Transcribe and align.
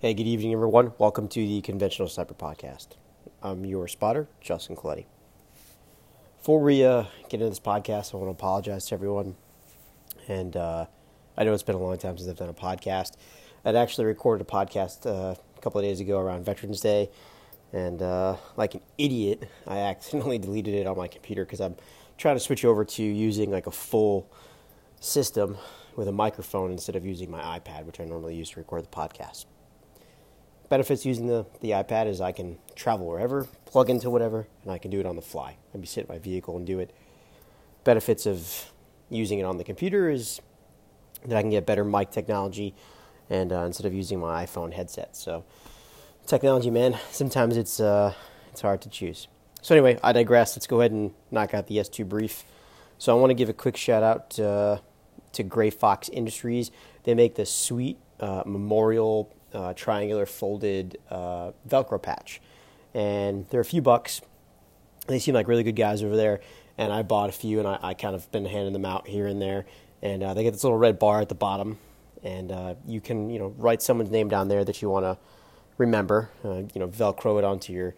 Hey, 0.00 0.14
good 0.14 0.26
evening, 0.26 0.54
everyone. 0.54 0.94
Welcome 0.96 1.28
to 1.28 1.46
the 1.46 1.60
Conventional 1.60 2.08
Sniper 2.08 2.32
Podcast. 2.32 2.96
I'm 3.42 3.66
your 3.66 3.86
spotter, 3.86 4.28
Justin 4.40 4.74
Coletti. 4.74 5.04
Before 6.38 6.58
we 6.58 6.82
uh, 6.82 7.04
get 7.24 7.34
into 7.34 7.50
this 7.50 7.60
podcast, 7.60 8.14
I 8.14 8.16
want 8.16 8.28
to 8.28 8.30
apologize 8.30 8.86
to 8.86 8.94
everyone. 8.94 9.36
And 10.26 10.56
uh, 10.56 10.86
I 11.36 11.44
know 11.44 11.52
it's 11.52 11.62
been 11.62 11.74
a 11.74 11.78
long 11.78 11.98
time 11.98 12.16
since 12.16 12.30
I've 12.30 12.38
done 12.38 12.48
a 12.48 12.54
podcast. 12.54 13.18
I'd 13.62 13.76
actually 13.76 14.06
recorded 14.06 14.46
a 14.46 14.50
podcast 14.50 15.04
uh, 15.04 15.34
a 15.34 15.60
couple 15.60 15.78
of 15.78 15.84
days 15.84 16.00
ago 16.00 16.18
around 16.18 16.46
Veterans 16.46 16.80
Day. 16.80 17.10
And 17.74 18.00
uh, 18.00 18.38
like 18.56 18.72
an 18.72 18.80
idiot, 18.96 19.50
I 19.66 19.80
accidentally 19.80 20.38
deleted 20.46 20.76
it 20.76 20.86
on 20.86 20.96
my 20.96 21.08
computer 21.08 21.44
because 21.44 21.60
I'm 21.60 21.76
trying 22.16 22.36
to 22.36 22.40
switch 22.40 22.64
over 22.64 22.86
to 22.86 23.02
using 23.02 23.50
like 23.50 23.66
a 23.66 23.70
full 23.70 24.32
system 24.98 25.58
with 25.94 26.08
a 26.08 26.12
microphone 26.12 26.72
instead 26.72 26.96
of 26.96 27.04
using 27.04 27.30
my 27.30 27.60
iPad, 27.60 27.84
which 27.84 28.00
I 28.00 28.06
normally 28.06 28.34
use 28.34 28.48
to 28.52 28.60
record 28.60 28.82
the 28.82 28.88
podcast. 28.88 29.44
Benefits 30.70 31.04
using 31.04 31.26
the, 31.26 31.44
the 31.60 31.72
iPad 31.72 32.06
is 32.06 32.20
I 32.20 32.30
can 32.30 32.56
travel 32.76 33.06
wherever, 33.06 33.44
plug 33.66 33.90
into 33.90 34.08
whatever, 34.08 34.46
and 34.62 34.72
I 34.72 34.78
can 34.78 34.90
do 34.92 35.00
it 35.00 35.04
on 35.04 35.16
the 35.16 35.22
fly. 35.22 35.56
Can 35.72 35.84
sit 35.84 36.06
in 36.06 36.14
my 36.14 36.18
vehicle 36.18 36.56
and 36.56 36.64
do 36.64 36.78
it. 36.78 36.94
Benefits 37.82 38.24
of 38.24 38.70
using 39.08 39.40
it 39.40 39.42
on 39.42 39.58
the 39.58 39.64
computer 39.64 40.08
is 40.08 40.40
that 41.26 41.36
I 41.36 41.42
can 41.42 41.50
get 41.50 41.66
better 41.66 41.84
mic 41.84 42.12
technology 42.12 42.74
and 43.28 43.52
uh, 43.52 43.64
instead 43.64 43.84
of 43.84 43.92
using 43.92 44.20
my 44.20 44.46
iPhone 44.46 44.72
headset. 44.72 45.16
So 45.16 45.44
technology, 46.24 46.70
man, 46.70 46.96
sometimes 47.10 47.56
it's 47.56 47.80
uh, 47.80 48.14
it's 48.52 48.60
hard 48.60 48.80
to 48.82 48.88
choose. 48.88 49.26
So 49.62 49.74
anyway, 49.74 49.98
I 50.04 50.12
digress. 50.12 50.56
Let's 50.56 50.68
go 50.68 50.80
ahead 50.80 50.92
and 50.92 51.12
knock 51.32 51.52
out 51.52 51.66
the 51.66 51.78
S2 51.78 52.08
brief. 52.08 52.44
So 52.98 53.16
I 53.16 53.20
want 53.20 53.30
to 53.30 53.34
give 53.34 53.48
a 53.48 53.52
quick 53.52 53.76
shout 53.76 54.04
out 54.04 54.30
to, 54.32 54.80
to 55.32 55.42
Gray 55.42 55.70
Fox 55.70 56.08
Industries. 56.08 56.70
They 57.04 57.14
make 57.14 57.34
the 57.34 57.44
sweet 57.44 57.98
uh, 58.20 58.44
memorial 58.46 59.34
uh, 59.52 59.72
triangular 59.74 60.26
folded 60.26 60.98
uh, 61.10 61.52
Velcro 61.68 62.00
patch, 62.00 62.40
and 62.94 63.46
they're 63.48 63.60
a 63.60 63.64
few 63.64 63.82
bucks. 63.82 64.20
They 65.06 65.18
seem 65.18 65.34
like 65.34 65.48
really 65.48 65.62
good 65.62 65.76
guys 65.76 66.02
over 66.02 66.16
there, 66.16 66.40
and 66.78 66.92
I 66.92 67.02
bought 67.02 67.28
a 67.28 67.32
few, 67.32 67.58
and 67.58 67.66
I, 67.66 67.78
I 67.82 67.94
kind 67.94 68.14
of 68.14 68.30
been 68.30 68.44
handing 68.44 68.72
them 68.72 68.84
out 68.84 69.08
here 69.08 69.26
and 69.26 69.40
there. 69.40 69.66
And 70.02 70.22
uh, 70.22 70.34
they 70.34 70.42
get 70.42 70.52
this 70.52 70.64
little 70.64 70.78
red 70.78 70.98
bar 70.98 71.20
at 71.20 71.28
the 71.28 71.34
bottom, 71.34 71.78
and 72.22 72.50
uh, 72.52 72.74
you 72.86 73.00
can 73.00 73.30
you 73.30 73.38
know 73.38 73.54
write 73.58 73.82
someone's 73.82 74.10
name 74.10 74.28
down 74.28 74.48
there 74.48 74.64
that 74.64 74.80
you 74.80 74.88
want 74.88 75.04
to 75.04 75.18
remember. 75.78 76.30
Uh, 76.44 76.62
you 76.74 76.78
know, 76.80 76.88
Velcro 76.88 77.38
it 77.38 77.44
onto 77.44 77.72
your 77.72 77.94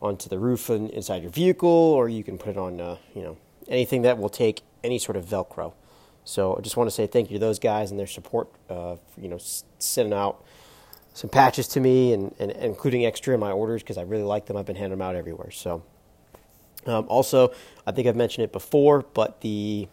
onto 0.00 0.28
the 0.28 0.38
roof 0.38 0.70
and 0.70 0.90
inside 0.90 1.22
your 1.22 1.30
vehicle, 1.30 1.68
or 1.68 2.08
you 2.08 2.24
can 2.24 2.38
put 2.38 2.50
it 2.50 2.56
on 2.56 2.80
uh, 2.80 2.96
you 3.14 3.22
know 3.22 3.36
anything 3.68 4.02
that 4.02 4.18
will 4.18 4.28
take 4.28 4.62
any 4.82 4.98
sort 4.98 5.16
of 5.16 5.26
Velcro. 5.26 5.74
So 6.24 6.56
I 6.56 6.60
just 6.60 6.76
want 6.76 6.88
to 6.88 6.94
say 6.94 7.06
thank 7.06 7.30
you 7.30 7.38
to 7.38 7.40
those 7.40 7.58
guys 7.58 7.90
and 7.90 7.98
their 7.98 8.06
support. 8.06 8.48
Uh, 8.68 8.96
for, 8.96 9.20
you 9.20 9.28
know, 9.28 9.38
sending 9.78 10.12
out 10.12 10.44
some 11.18 11.28
patches 11.28 11.66
to 11.66 11.80
me 11.80 12.12
and, 12.12 12.32
and, 12.38 12.52
including 12.52 13.04
extra 13.04 13.34
in 13.34 13.40
my 13.40 13.50
orders 13.50 13.82
because 13.82 13.98
I 13.98 14.02
really 14.02 14.22
like 14.22 14.46
them. 14.46 14.56
I've 14.56 14.66
been 14.66 14.76
handing 14.76 14.96
them 14.96 15.02
out 15.02 15.16
everywhere. 15.16 15.50
So 15.50 15.82
um, 16.86 17.06
also, 17.08 17.52
I 17.84 17.90
think 17.90 18.06
I've 18.06 18.14
mentioned 18.14 18.44
it 18.44 18.52
before, 18.52 19.04
but 19.14 19.40
the 19.40 19.88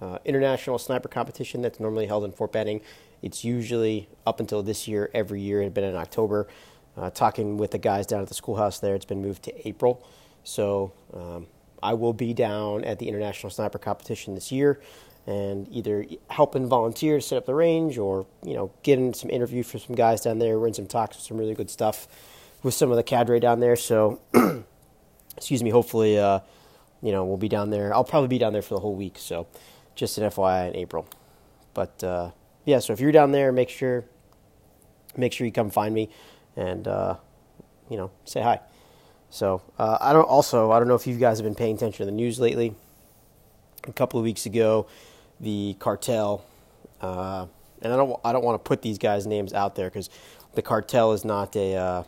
uh, 0.00 0.18
international 0.24 0.80
sniper 0.80 1.06
competition 1.06 1.62
that's 1.62 1.78
normally 1.78 2.06
held 2.06 2.24
in 2.24 2.32
Fort 2.32 2.50
Benning, 2.50 2.80
it's 3.22 3.44
usually 3.44 4.08
up 4.26 4.40
until 4.40 4.60
this 4.60 4.88
year, 4.88 5.08
every 5.14 5.40
year. 5.40 5.60
It 5.60 5.64
had 5.64 5.74
been 5.74 5.84
in 5.84 5.94
October. 5.94 6.48
Uh, 6.96 7.10
talking 7.10 7.56
with 7.56 7.70
the 7.70 7.78
guys 7.78 8.04
down 8.04 8.20
at 8.20 8.26
the 8.26 8.34
schoolhouse 8.34 8.80
there, 8.80 8.96
it's 8.96 9.04
been 9.04 9.22
moved 9.22 9.44
to 9.44 9.68
April. 9.68 10.04
So 10.42 10.92
um, 11.14 11.46
I 11.80 11.94
will 11.94 12.12
be 12.12 12.34
down 12.34 12.82
at 12.82 12.98
the 12.98 13.06
international 13.06 13.50
sniper 13.50 13.78
competition 13.78 14.34
this 14.34 14.50
year 14.50 14.80
and 15.30 15.68
either 15.70 16.04
helping 16.28 16.66
volunteers 16.66 17.26
set 17.26 17.38
up 17.38 17.46
the 17.46 17.54
range 17.54 17.98
or 17.98 18.26
you 18.44 18.54
know 18.54 18.72
getting 18.82 19.14
some 19.14 19.30
interview 19.30 19.62
for 19.62 19.78
some 19.78 19.94
guys 19.94 20.20
down 20.20 20.38
there, 20.38 20.58
we're 20.58 20.72
some 20.72 20.86
talks 20.86 21.16
with 21.16 21.24
some 21.24 21.38
really 21.38 21.54
good 21.54 21.70
stuff 21.70 22.08
with 22.62 22.74
some 22.74 22.90
of 22.90 22.96
the 22.96 23.02
cadre 23.02 23.40
down 23.40 23.60
there. 23.60 23.76
So, 23.76 24.20
excuse 25.36 25.62
me. 25.62 25.70
Hopefully, 25.70 26.18
uh, 26.18 26.40
you 27.02 27.12
know 27.12 27.24
we'll 27.24 27.36
be 27.36 27.48
down 27.48 27.70
there. 27.70 27.94
I'll 27.94 28.04
probably 28.04 28.28
be 28.28 28.38
down 28.38 28.52
there 28.52 28.62
for 28.62 28.74
the 28.74 28.80
whole 28.80 28.94
week. 28.94 29.16
So, 29.18 29.46
just 29.94 30.18
an 30.18 30.28
FYI 30.28 30.68
in 30.68 30.76
April. 30.76 31.06
But 31.74 32.02
uh, 32.02 32.30
yeah, 32.64 32.80
so 32.80 32.92
if 32.92 33.00
you're 33.00 33.12
down 33.12 33.32
there, 33.32 33.52
make 33.52 33.68
sure 33.68 34.04
make 35.16 35.32
sure 35.32 35.46
you 35.46 35.52
come 35.52 35.70
find 35.70 35.94
me 35.94 36.08
and 36.56 36.86
uh, 36.86 37.16
you 37.88 37.96
know 37.96 38.10
say 38.24 38.42
hi. 38.42 38.60
So 39.30 39.62
uh, 39.78 39.98
I 40.00 40.12
don't 40.12 40.24
also 40.24 40.72
I 40.72 40.78
don't 40.78 40.88
know 40.88 40.96
if 40.96 41.06
you 41.06 41.16
guys 41.16 41.38
have 41.38 41.44
been 41.44 41.54
paying 41.54 41.76
attention 41.76 41.98
to 41.98 42.10
the 42.10 42.16
news 42.16 42.40
lately. 42.40 42.74
A 43.84 43.92
couple 43.92 44.18
of 44.18 44.24
weeks 44.24 44.44
ago, 44.44 44.86
the 45.40 45.76
cartel, 45.78 46.44
uh, 47.00 47.46
and 47.82 47.92
I 47.92 47.96
don't 47.96 48.20
I 48.24 48.32
don't 48.32 48.44
want 48.44 48.62
to 48.62 48.68
put 48.68 48.82
these 48.82 48.98
guys' 48.98 49.26
names 49.26 49.52
out 49.52 49.74
there 49.74 49.88
because 49.88 50.10
the 50.54 50.62
cartel 50.62 51.12
is 51.12 51.24
not 51.24 51.56
a 51.56 51.76
uh, 51.76 52.04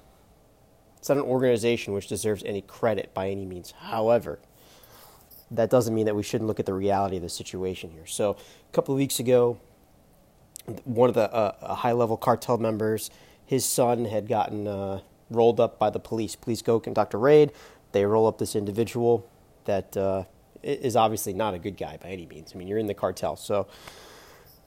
it's 0.98 1.08
not 1.08 1.18
an 1.18 1.24
organization 1.24 1.94
which 1.94 2.06
deserves 2.06 2.42
any 2.44 2.62
credit 2.62 3.12
by 3.14 3.30
any 3.30 3.44
means. 3.44 3.72
However, 3.72 4.38
that 5.50 5.70
doesn't 5.70 5.94
mean 5.94 6.06
that 6.06 6.14
we 6.14 6.22
shouldn't 6.22 6.48
look 6.48 6.60
at 6.60 6.66
the 6.66 6.74
reality 6.74 7.16
of 7.16 7.22
the 7.22 7.28
situation 7.28 7.90
here. 7.90 8.06
So 8.06 8.32
a 8.32 8.72
couple 8.72 8.94
of 8.94 8.98
weeks 8.98 9.18
ago, 9.18 9.58
one 10.84 11.08
of 11.08 11.14
the 11.14 11.32
uh, 11.32 11.74
high 11.74 11.92
level 11.92 12.16
cartel 12.16 12.58
members, 12.58 13.10
his 13.44 13.64
son 13.64 14.04
had 14.04 14.28
gotten 14.28 14.66
uh, 14.66 15.00
rolled 15.30 15.60
up 15.60 15.78
by 15.78 15.90
the 15.90 15.98
police. 15.98 16.36
Police 16.36 16.62
go 16.62 16.78
conduct 16.78 17.14
a 17.14 17.18
raid. 17.18 17.52
They 17.92 18.06
roll 18.06 18.26
up 18.26 18.38
this 18.38 18.54
individual 18.54 19.28
that 19.64 19.96
uh, 19.96 20.24
is 20.62 20.96
obviously 20.96 21.32
not 21.32 21.54
a 21.54 21.58
good 21.58 21.76
guy 21.76 21.98
by 22.00 22.08
any 22.08 22.26
means. 22.26 22.52
I 22.54 22.58
mean, 22.58 22.68
you're 22.68 22.78
in 22.78 22.86
the 22.86 22.94
cartel. 22.94 23.36
So 23.36 23.66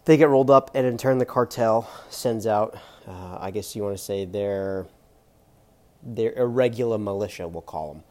they 0.06 0.18
get 0.18 0.30
rolled 0.30 0.52
up, 0.52 0.72
and 0.74 0.86
in 0.86 0.98
turn, 0.98 1.18
the 1.18 1.26
cartel 1.26 1.90
sends 2.10 2.46
out, 2.46 2.78
uh, 3.08 3.38
I 3.40 3.52
guess 3.52 3.76
you 3.76 3.84
want 3.84 3.98
to 3.98 4.04
say, 4.04 4.26
their, 4.26 4.86
their 6.04 6.34
irregular 6.34 6.98
militia, 6.98 7.48
we'll 7.48 7.62
call 7.62 7.94
them. 7.94 8.04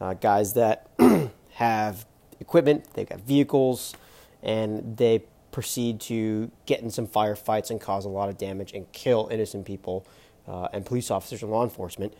Uh, 0.00 0.14
guys 0.14 0.54
that 0.54 0.88
have 1.52 2.06
equipment, 2.40 2.86
they've 2.94 3.08
got 3.08 3.20
vehicles, 3.20 3.94
and 4.42 4.96
they 4.96 5.24
proceed 5.50 6.00
to 6.00 6.50
get 6.64 6.80
in 6.80 6.90
some 6.90 7.06
firefights 7.06 7.70
and 7.70 7.80
cause 7.80 8.04
a 8.04 8.08
lot 8.08 8.28
of 8.28 8.38
damage 8.38 8.72
and 8.72 8.90
kill 8.92 9.28
innocent 9.30 9.66
people 9.66 10.06
uh, 10.48 10.68
and 10.72 10.86
police 10.86 11.10
officers 11.10 11.42
and 11.42 11.52
law 11.52 11.62
enforcement, 11.62 12.14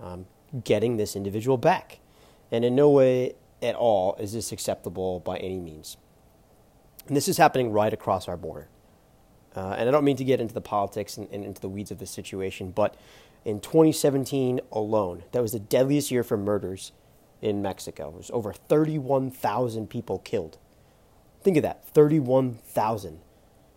um, 0.00 0.26
getting 0.64 0.96
this 0.96 1.16
individual 1.16 1.56
back. 1.56 1.98
And 2.52 2.64
in 2.64 2.76
no 2.76 2.88
way 2.88 3.34
at 3.66 3.74
all 3.74 4.16
is 4.16 4.32
this 4.32 4.52
acceptable 4.52 5.20
by 5.20 5.36
any 5.38 5.58
means. 5.58 5.96
And 7.06 7.16
this 7.16 7.28
is 7.28 7.36
happening 7.36 7.72
right 7.72 7.92
across 7.92 8.28
our 8.28 8.36
border. 8.36 8.68
Uh, 9.54 9.74
and 9.78 9.88
I 9.88 9.92
don't 9.92 10.04
mean 10.04 10.16
to 10.16 10.24
get 10.24 10.40
into 10.40 10.54
the 10.54 10.60
politics 10.60 11.16
and, 11.16 11.28
and, 11.30 11.44
into 11.44 11.60
the 11.60 11.68
weeds 11.68 11.90
of 11.90 11.98
the 11.98 12.06
situation, 12.06 12.72
but 12.72 12.94
in 13.44 13.60
2017 13.60 14.60
alone, 14.70 15.22
that 15.32 15.40
was 15.40 15.52
the 15.52 15.58
deadliest 15.58 16.10
year 16.10 16.22
for 16.22 16.36
murders 16.36 16.92
in 17.40 17.62
Mexico. 17.62 18.10
There's 18.12 18.30
over 18.32 18.52
31,000 18.52 19.88
people 19.88 20.18
killed. 20.18 20.58
Think 21.42 21.56
of 21.56 21.62
that 21.62 21.88
31,000. 21.88 23.20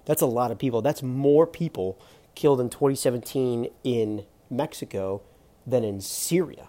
That's 0.05 0.21
a 0.21 0.25
lot 0.25 0.51
of 0.51 0.57
people. 0.57 0.81
That's 0.81 1.03
more 1.03 1.45
people 1.47 1.99
killed 2.35 2.59
in 2.59 2.69
2017 2.69 3.69
in 3.83 4.25
Mexico 4.49 5.21
than 5.65 5.83
in 5.83 6.01
Syria 6.01 6.67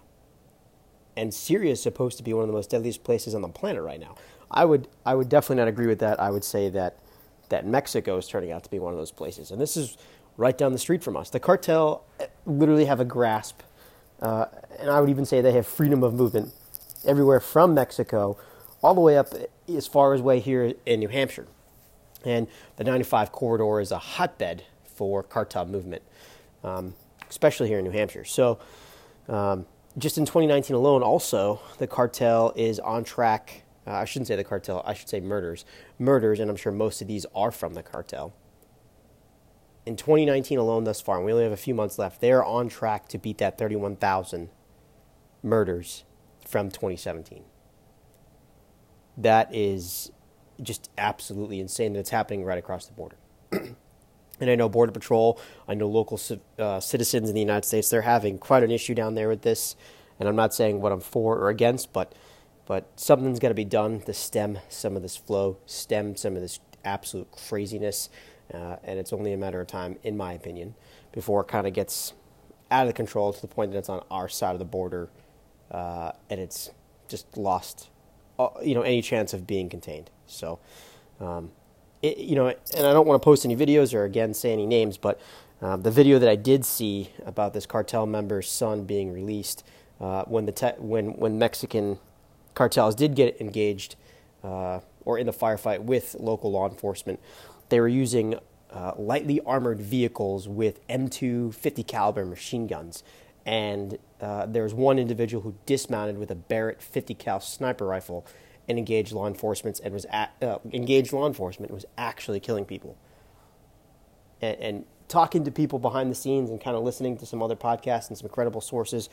and 1.21 1.31
Syria 1.31 1.73
is 1.73 1.81
supposed 1.81 2.17
to 2.17 2.23
be 2.23 2.33
one 2.33 2.41
of 2.41 2.47
the 2.47 2.53
most 2.53 2.71
deadliest 2.71 3.03
places 3.03 3.35
on 3.35 3.43
the 3.43 3.47
planet 3.47 3.83
right 3.83 3.99
now. 3.99 4.15
I 4.49 4.65
would 4.65 4.87
I 5.05 5.13
would 5.13 5.29
definitely 5.29 5.57
not 5.57 5.67
agree 5.67 5.85
with 5.85 5.99
that. 5.99 6.19
I 6.19 6.31
would 6.31 6.43
say 6.43 6.67
that 6.69 6.97
that 7.49 7.63
Mexico 7.63 8.17
is 8.17 8.27
turning 8.27 8.51
out 8.51 8.63
to 8.63 8.71
be 8.71 8.79
one 8.79 8.91
of 8.91 8.97
those 8.97 9.11
places, 9.11 9.51
and 9.51 9.61
this 9.61 9.77
is 9.77 9.97
right 10.35 10.57
down 10.57 10.71
the 10.71 10.79
street 10.79 11.03
from 11.03 11.15
us. 11.15 11.29
The 11.29 11.39
cartel 11.39 12.03
eh, 12.19 12.25
literally 12.47 12.85
have 12.85 12.99
a 12.99 13.05
grasp, 13.05 13.61
uh, 14.19 14.45
and 14.79 14.89
I 14.89 14.99
would 14.99 15.11
even 15.11 15.25
say 15.25 15.41
they 15.41 15.51
have 15.51 15.67
freedom 15.67 16.01
of 16.01 16.15
movement 16.15 16.53
everywhere 17.05 17.39
from 17.39 17.75
Mexico 17.75 18.37
all 18.81 18.95
the 18.95 19.01
way 19.01 19.15
up 19.15 19.27
as 19.69 19.85
far 19.85 20.15
as 20.15 20.23
way 20.23 20.39
here 20.39 20.73
in 20.87 20.99
New 20.99 21.09
Hampshire. 21.09 21.45
And 22.25 22.47
the 22.77 22.83
95 22.83 23.31
corridor 23.31 23.79
is 23.79 23.91
a 23.91 23.99
hotbed 23.99 24.63
for 24.85 25.21
cartel 25.21 25.67
movement, 25.67 26.01
um, 26.63 26.95
especially 27.29 27.67
here 27.67 27.77
in 27.77 27.85
New 27.85 27.91
Hampshire. 27.91 28.25
So. 28.25 28.57
Um, 29.29 29.67
just 29.97 30.17
in 30.17 30.25
2019 30.25 30.75
alone, 30.75 31.03
also, 31.03 31.61
the 31.77 31.87
cartel 31.87 32.53
is 32.55 32.79
on 32.79 33.03
track. 33.03 33.63
Uh, 33.85 33.91
I 33.91 34.05
shouldn't 34.05 34.27
say 34.27 34.35
the 34.35 34.43
cartel, 34.43 34.81
I 34.85 34.93
should 34.93 35.09
say 35.09 35.19
murders. 35.19 35.65
Murders, 35.99 36.39
and 36.39 36.49
I'm 36.49 36.55
sure 36.55 36.71
most 36.71 37.01
of 37.01 37.07
these 37.07 37.25
are 37.35 37.51
from 37.51 37.73
the 37.73 37.83
cartel. 37.83 38.33
In 39.85 39.95
2019 39.95 40.57
alone, 40.59 40.83
thus 40.83 41.01
far, 41.01 41.17
and 41.17 41.25
we 41.25 41.31
only 41.31 41.43
have 41.43 41.51
a 41.51 41.57
few 41.57 41.73
months 41.73 41.97
left, 41.97 42.21
they 42.21 42.31
are 42.31 42.45
on 42.45 42.69
track 42.69 43.07
to 43.09 43.17
beat 43.17 43.39
that 43.39 43.57
31,000 43.57 44.49
murders 45.43 46.03
from 46.47 46.69
2017. 46.69 47.43
That 49.17 49.53
is 49.53 50.11
just 50.61 50.89
absolutely 50.97 51.59
insane 51.59 51.93
that 51.93 51.99
it's 51.99 52.11
happening 52.11 52.45
right 52.45 52.59
across 52.59 52.85
the 52.85 52.93
border. 52.93 53.17
And 54.41 54.49
I 54.49 54.55
know 54.55 54.67
Border 54.67 54.91
Patrol, 54.91 55.39
I 55.67 55.75
know 55.75 55.87
local 55.87 56.19
uh, 56.59 56.79
citizens 56.79 57.29
in 57.29 57.35
the 57.35 57.41
United 57.41 57.65
States, 57.65 57.89
they're 57.89 58.01
having 58.01 58.39
quite 58.39 58.63
an 58.63 58.71
issue 58.71 58.95
down 58.95 59.15
there 59.15 59.29
with 59.29 59.43
this. 59.43 59.75
And 60.19 60.27
I'm 60.27 60.35
not 60.35 60.53
saying 60.53 60.81
what 60.81 60.91
I'm 60.91 60.99
for 60.99 61.37
or 61.37 61.49
against, 61.49 61.93
but 61.93 62.13
but 62.67 62.87
something's 62.95 63.39
got 63.39 63.49
to 63.49 63.53
be 63.53 63.65
done 63.65 64.01
to 64.01 64.13
stem 64.13 64.59
some 64.69 64.95
of 64.95 65.01
this 65.01 65.17
flow, 65.17 65.57
stem 65.65 66.15
some 66.15 66.35
of 66.35 66.41
this 66.41 66.59
absolute 66.85 67.29
craziness. 67.31 68.09
Uh, 68.53 68.77
and 68.83 68.99
it's 68.99 69.13
only 69.13 69.33
a 69.33 69.37
matter 69.37 69.59
of 69.61 69.67
time, 69.67 69.97
in 70.03 70.15
my 70.17 70.33
opinion, 70.33 70.75
before 71.11 71.41
it 71.41 71.47
kind 71.47 71.67
of 71.67 71.73
gets 71.73 72.13
out 72.69 72.87
of 72.87 72.93
control 72.93 73.33
to 73.33 73.41
the 73.41 73.47
point 73.47 73.71
that 73.71 73.77
it's 73.77 73.89
on 73.89 74.03
our 74.09 74.29
side 74.29 74.53
of 74.53 74.59
the 74.59 74.65
border, 74.65 75.09
uh, 75.71 76.11
and 76.29 76.39
it's 76.39 76.71
just 77.07 77.37
lost, 77.37 77.89
uh, 78.39 78.49
you 78.63 78.73
know, 78.73 78.81
any 78.81 79.01
chance 79.01 79.33
of 79.33 79.45
being 79.45 79.69
contained. 79.69 80.09
So, 80.25 80.59
um, 81.19 81.51
it, 82.01 82.17
you 82.17 82.35
know, 82.35 82.47
and 82.47 82.85
I 82.87 82.93
don't 82.93 83.07
want 83.07 83.21
to 83.21 83.23
post 83.23 83.45
any 83.45 83.55
videos 83.55 83.93
or 83.93 84.03
again 84.03 84.33
say 84.33 84.51
any 84.51 84.65
names, 84.65 84.97
but 84.97 85.19
um, 85.61 85.83
the 85.83 85.91
video 85.91 86.17
that 86.19 86.29
I 86.29 86.35
did 86.35 86.65
see 86.65 87.11
about 87.25 87.53
this 87.53 87.65
cartel 87.65 88.05
member's 88.05 88.49
son 88.49 88.85
being 88.85 89.13
released 89.13 89.63
uh, 89.99 90.23
when 90.23 90.45
the 90.45 90.51
te- 90.51 90.79
when 90.79 91.17
when 91.17 91.37
Mexican 91.37 91.99
cartels 92.55 92.95
did 92.95 93.15
get 93.15 93.39
engaged 93.39 93.95
uh, 94.43 94.79
or 95.05 95.17
in 95.19 95.27
the 95.27 95.33
firefight 95.33 95.81
with 95.81 96.15
local 96.19 96.51
law 96.51 96.67
enforcement, 96.67 97.19
they 97.69 97.79
were 97.79 97.87
using 97.87 98.35
uh, 98.71 98.93
lightly 98.97 99.39
armored 99.41 99.79
vehicles 99.79 100.47
with 100.47 100.85
M2 100.87 101.53
50 101.53 101.83
caliber 101.83 102.25
machine 102.25 102.65
guns, 102.65 103.03
and 103.45 103.99
uh, 104.19 104.47
there 104.47 104.63
was 104.63 104.73
one 104.73 104.97
individual 104.97 105.43
who 105.43 105.55
dismounted 105.67 106.17
with 106.17 106.31
a 106.31 106.35
Barrett 106.35 106.81
50 106.81 107.13
cal 107.13 107.39
sniper 107.39 107.85
rifle 107.85 108.25
and 108.67 108.77
engaged 108.77 109.11
law 109.11 109.27
enforcement 109.27 109.79
and 109.83 109.93
was 109.93 110.05
at, 110.09 110.33
uh, 110.41 110.59
engaged 110.71 111.13
law 111.13 111.27
enforcement 111.27 111.71
was 111.71 111.85
actually 111.97 112.39
killing 112.39 112.65
people. 112.65 112.97
And, 114.41 114.57
and 114.59 114.85
talking 115.07 115.43
to 115.43 115.51
people 115.51 115.79
behind 115.79 116.09
the 116.09 116.15
scenes 116.15 116.49
and 116.49 116.61
kind 116.61 116.75
of 116.75 116.83
listening 116.83 117.17
to 117.17 117.25
some 117.25 117.43
other 117.43 117.55
podcasts 117.55 118.07
and 118.09 118.17
some 118.17 118.29
credible 118.29 118.61
sources, 118.61 119.09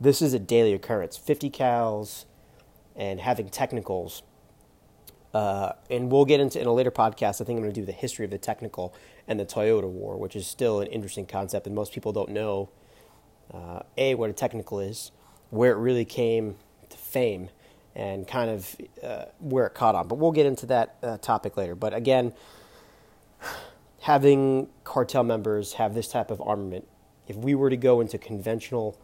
this 0.00 0.22
is 0.22 0.34
a 0.34 0.38
daily 0.38 0.72
occurrence. 0.72 1.16
50 1.16 1.50
cals 1.50 2.24
and 2.96 3.20
having 3.20 3.48
technicals. 3.48 4.22
Uh, 5.34 5.72
and 5.90 6.10
we'll 6.10 6.24
get 6.24 6.40
into 6.40 6.60
in 6.60 6.66
a 6.66 6.72
later 6.72 6.90
podcast. 6.90 7.40
I 7.40 7.44
think 7.44 7.56
I'm 7.56 7.62
going 7.62 7.72
to 7.72 7.80
do 7.80 7.86
the 7.86 7.92
history 7.92 8.24
of 8.24 8.30
the 8.30 8.38
technical 8.38 8.94
and 9.26 9.40
the 9.40 9.46
Toyota 9.46 9.88
War, 9.88 10.16
which 10.16 10.36
is 10.36 10.46
still 10.46 10.80
an 10.80 10.88
interesting 10.88 11.26
concept, 11.26 11.66
and 11.66 11.74
most 11.74 11.92
people 11.92 12.12
don't 12.12 12.30
know 12.30 12.68
uh, 13.52 13.80
a 13.96 14.14
what 14.14 14.28
a 14.28 14.32
technical 14.32 14.80
is, 14.80 15.10
where 15.50 15.72
it 15.72 15.76
really 15.76 16.04
came 16.04 16.56
to 16.90 16.98
fame, 16.98 17.48
and 17.94 18.26
kind 18.26 18.50
of 18.50 18.76
uh, 19.02 19.24
where 19.38 19.66
it 19.66 19.74
caught 19.74 19.94
on. 19.94 20.08
But 20.08 20.16
we'll 20.16 20.32
get 20.32 20.46
into 20.46 20.66
that 20.66 20.96
uh, 21.02 21.18
topic 21.18 21.56
later. 21.56 21.74
But 21.74 21.94
again, 21.94 22.32
having 24.00 24.68
cartel 24.84 25.24
members 25.24 25.74
have 25.74 25.94
this 25.94 26.08
type 26.08 26.30
of 26.30 26.40
armament, 26.40 26.86
if 27.28 27.36
we 27.36 27.54
were 27.54 27.70
to 27.70 27.76
go 27.76 28.00
into 28.00 28.18
conventional 28.18 28.98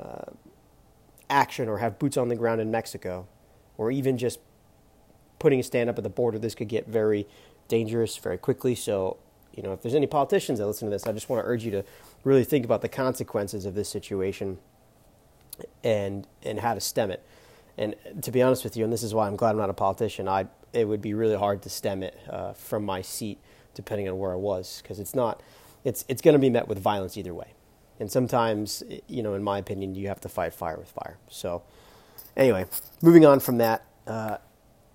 uh, 0.00 0.30
action 1.28 1.68
or 1.68 1.78
have 1.78 1.98
boots 1.98 2.16
on 2.16 2.28
the 2.28 2.36
ground 2.36 2.60
in 2.60 2.70
Mexico, 2.70 3.26
or 3.76 3.90
even 3.90 4.16
just 4.16 4.40
putting 5.38 5.60
a 5.60 5.62
stand 5.62 5.90
up 5.90 5.98
at 5.98 6.04
the 6.04 6.10
border, 6.10 6.38
this 6.38 6.54
could 6.54 6.68
get 6.68 6.86
very 6.86 7.26
dangerous 7.68 8.16
very 8.16 8.38
quickly. 8.38 8.74
So, 8.74 9.18
you 9.54 9.62
know, 9.62 9.72
if 9.72 9.82
there's 9.82 9.94
any 9.94 10.06
politicians 10.06 10.58
that 10.58 10.66
listen 10.66 10.88
to 10.88 10.90
this, 10.90 11.06
I 11.06 11.12
just 11.12 11.28
want 11.28 11.44
to 11.44 11.48
urge 11.48 11.64
you 11.64 11.70
to 11.72 11.84
really 12.24 12.44
think 12.44 12.64
about 12.64 12.80
the 12.80 12.88
consequences 12.88 13.66
of 13.66 13.74
this 13.74 13.88
situation 13.88 14.58
and 15.82 16.26
and 16.42 16.60
how 16.60 16.74
to 16.74 16.80
stem 16.80 17.10
it. 17.10 17.24
And 17.78 17.94
to 18.22 18.32
be 18.32 18.42
honest 18.42 18.64
with 18.64 18.76
you, 18.76 18.84
and 18.84 18.92
this 18.92 19.02
is 19.02 19.14
why 19.14 19.26
I'm 19.26 19.36
glad 19.36 19.50
I'm 19.50 19.58
not 19.58 19.70
a 19.70 19.74
politician, 19.74 20.28
I 20.28 20.46
it 20.72 20.86
would 20.86 21.00
be 21.00 21.14
really 21.14 21.36
hard 21.36 21.62
to 21.62 21.70
stem 21.70 22.02
it 22.02 22.18
uh, 22.28 22.52
from 22.52 22.84
my 22.84 23.00
seat, 23.00 23.38
depending 23.74 24.08
on 24.08 24.18
where 24.18 24.32
I 24.32 24.36
was, 24.36 24.80
because 24.82 24.98
it's 24.98 25.14
not 25.14 25.42
it's 25.84 26.04
it's 26.08 26.20
going 26.20 26.34
to 26.34 26.38
be 26.38 26.50
met 26.50 26.68
with 26.68 26.78
violence 26.78 27.16
either 27.16 27.32
way. 27.32 27.54
And 28.00 28.10
sometimes, 28.10 28.82
you 29.06 29.22
know, 29.22 29.34
in 29.34 29.42
my 29.42 29.58
opinion, 29.58 29.94
you 29.94 30.08
have 30.08 30.20
to 30.20 30.28
fight 30.28 30.54
fire 30.54 30.76
with 30.76 30.90
fire. 30.90 31.18
So, 31.28 31.62
anyway, 32.36 32.66
moving 33.02 33.24
on 33.26 33.40
from 33.40 33.58
that. 33.58 33.84
Uh, 34.06 34.38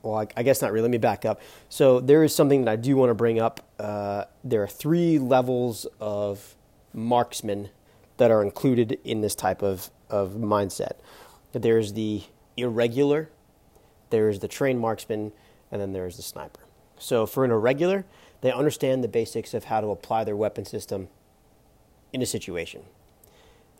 well, 0.01 0.15
I, 0.15 0.27
I, 0.37 0.43
guess 0.43 0.61
not 0.61 0.71
really. 0.71 0.83
Let 0.83 0.91
me 0.91 0.97
back 0.97 1.25
up. 1.25 1.41
So 1.69 1.99
there 1.99 2.23
is 2.23 2.35
something 2.35 2.65
that 2.65 2.71
I 2.71 2.75
do 2.75 2.95
want 2.95 3.09
to 3.09 3.13
bring 3.13 3.39
up. 3.39 3.65
Uh, 3.79 4.25
there 4.43 4.63
are 4.63 4.67
three 4.67 5.17
levels 5.17 5.85
of 5.99 6.55
marksmen 6.93 7.69
that 8.17 8.31
are 8.31 8.41
included 8.41 8.99
in 9.03 9.21
this 9.21 9.35
type 9.35 9.61
of, 9.61 9.89
of 10.09 10.31
mindset. 10.31 10.93
There's 11.53 11.93
the 11.93 12.23
irregular, 12.57 13.29
there's 14.09 14.39
the 14.39 14.47
trained 14.47 14.79
marksman, 14.79 15.31
and 15.71 15.81
then 15.81 15.93
there's 15.93 16.17
the 16.17 16.23
sniper. 16.23 16.61
So 16.97 17.25
for 17.25 17.43
an 17.43 17.51
irregular, 17.51 18.05
they 18.41 18.51
understand 18.51 19.03
the 19.03 19.07
basics 19.07 19.53
of 19.53 19.65
how 19.65 19.81
to 19.81 19.87
apply 19.87 20.23
their 20.23 20.35
weapon 20.35 20.65
system 20.65 21.07
in 22.11 22.21
a 22.21 22.25
situation. 22.25 22.83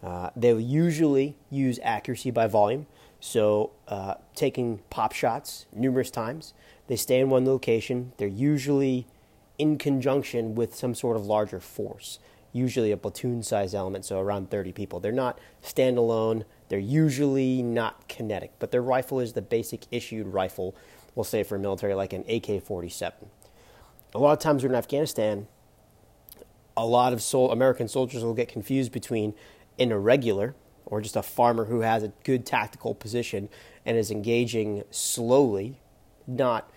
Uh, 0.02 0.32
they'll 0.36 0.60
usually 0.60 1.36
use 1.50 1.80
accuracy 1.84 2.32
by 2.32 2.48
volume, 2.48 2.88
so 3.20 3.72
uh, 3.88 4.16
taking 4.36 4.80
pop 4.90 5.14
shots 5.14 5.66
numerous 5.72 6.12
times. 6.12 6.54
They 6.88 6.96
stay 6.96 7.20
in 7.20 7.30
one 7.30 7.46
location. 7.46 8.12
They're 8.18 8.28
usually 8.28 9.08
in 9.58 9.78
conjunction 9.78 10.56
with 10.56 10.76
some 10.76 10.96
sort 10.96 11.16
of 11.16 11.26
larger 11.26 11.60
force 11.60 12.20
usually 12.54 12.92
a 12.92 12.98
platoon 12.98 13.44
size 13.44 13.74
element, 13.74 14.06
so 14.06 14.20
around 14.20 14.50
30 14.50 14.72
people. 14.72 15.00
They're 15.00 15.12
not 15.12 15.40
standalone, 15.62 16.46
they're 16.74 16.80
usually 16.80 17.62
not 17.62 18.08
kinetic, 18.08 18.54
but 18.58 18.72
their 18.72 18.82
rifle 18.82 19.20
is 19.20 19.34
the 19.34 19.44
basic 19.44 19.86
issued 19.92 20.26
rifle, 20.26 20.76
we'll 21.14 21.24
say 21.24 21.44
for 21.44 21.60
military, 21.60 21.94
like 21.94 22.14
an 22.14 22.26
AK 22.28 22.64
47. 22.64 23.30
A 24.16 24.18
lot 24.18 24.32
of 24.32 24.40
times 24.40 24.64
in 24.64 24.74
Afghanistan, 24.74 25.46
a 26.76 26.84
lot 26.84 27.14
of 27.14 27.22
sol- 27.22 27.52
American 27.52 27.88
soldiers 27.88 28.24
will 28.24 28.34
get 28.34 28.48
confused 28.48 28.92
between 28.92 29.36
an 29.78 29.92
irregular 29.92 30.56
or 30.88 31.00
just 31.00 31.16
a 31.16 31.22
farmer 31.22 31.66
who 31.66 31.82
has 31.82 32.02
a 32.02 32.08
good 32.24 32.44
tactical 32.44 32.96
position 32.96 33.50
and 33.86 33.96
is 33.96 34.10
engaging 34.10 34.84
slowly, 34.90 35.80
not 36.26 36.72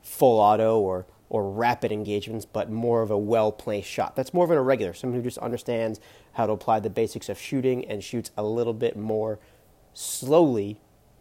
full 0.00 0.40
auto 0.40 0.80
or 0.80 1.04
or 1.28 1.50
rapid 1.50 1.92
engagements, 1.92 2.46
but 2.46 2.70
more 2.70 3.02
of 3.02 3.10
a 3.10 3.18
well 3.18 3.52
placed 3.52 3.90
shot. 3.90 4.16
That's 4.16 4.32
more 4.32 4.46
of 4.46 4.50
an 4.50 4.56
irregular, 4.56 4.94
someone 4.94 5.18
who 5.18 5.22
just 5.22 5.36
understands 5.36 6.00
how 6.34 6.46
to 6.46 6.52
apply 6.52 6.80
the 6.80 6.90
basics 6.90 7.28
of 7.28 7.38
shooting 7.38 7.84
and 7.86 8.02
shoots 8.02 8.30
a 8.36 8.42
little 8.42 8.74
bit 8.74 8.96
more 8.96 9.38
slowly 9.92 10.80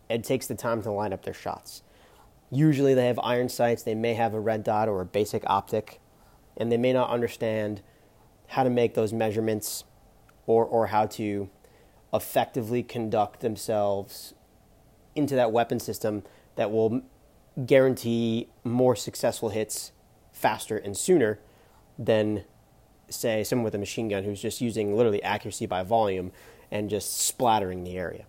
and 0.09 0.23
takes 0.23 0.47
the 0.47 0.55
time 0.55 0.81
to 0.83 0.91
line 0.91 1.13
up 1.13 1.23
their 1.23 1.33
shots. 1.33 1.83
Usually 2.51 2.93
they 2.93 3.07
have 3.07 3.19
iron 3.23 3.49
sights, 3.49 3.83
they 3.83 3.95
may 3.95 4.13
have 4.13 4.33
a 4.33 4.39
red 4.39 4.63
dot 4.63 4.87
or 4.87 5.01
a 5.01 5.05
basic 5.05 5.43
optic, 5.47 5.99
and 6.57 6.71
they 6.71 6.77
may 6.77 6.93
not 6.93 7.09
understand 7.09 7.81
how 8.47 8.63
to 8.63 8.69
make 8.69 8.93
those 8.93 9.13
measurements 9.13 9.85
or, 10.45 10.65
or 10.65 10.87
how 10.87 11.05
to 11.05 11.49
effectively 12.13 12.83
conduct 12.83 13.39
themselves 13.39 14.35
into 15.15 15.35
that 15.35 15.51
weapon 15.51 15.79
system 15.79 16.23
that 16.55 16.71
will 16.71 17.01
guarantee 17.65 18.49
more 18.63 18.95
successful 18.95 19.49
hits 19.49 19.91
faster 20.31 20.77
and 20.77 20.97
sooner 20.97 21.39
than, 21.97 22.43
say, 23.09 23.43
someone 23.43 23.63
with 23.63 23.75
a 23.75 23.79
machine 23.79 24.07
gun 24.07 24.23
who's 24.23 24.41
just 24.41 24.61
using 24.61 24.95
literally 24.95 25.21
accuracy 25.23 25.65
by 25.65 25.83
volume 25.83 26.31
and 26.71 26.89
just 26.89 27.17
splattering 27.17 27.83
the 27.83 27.97
area. 27.97 28.25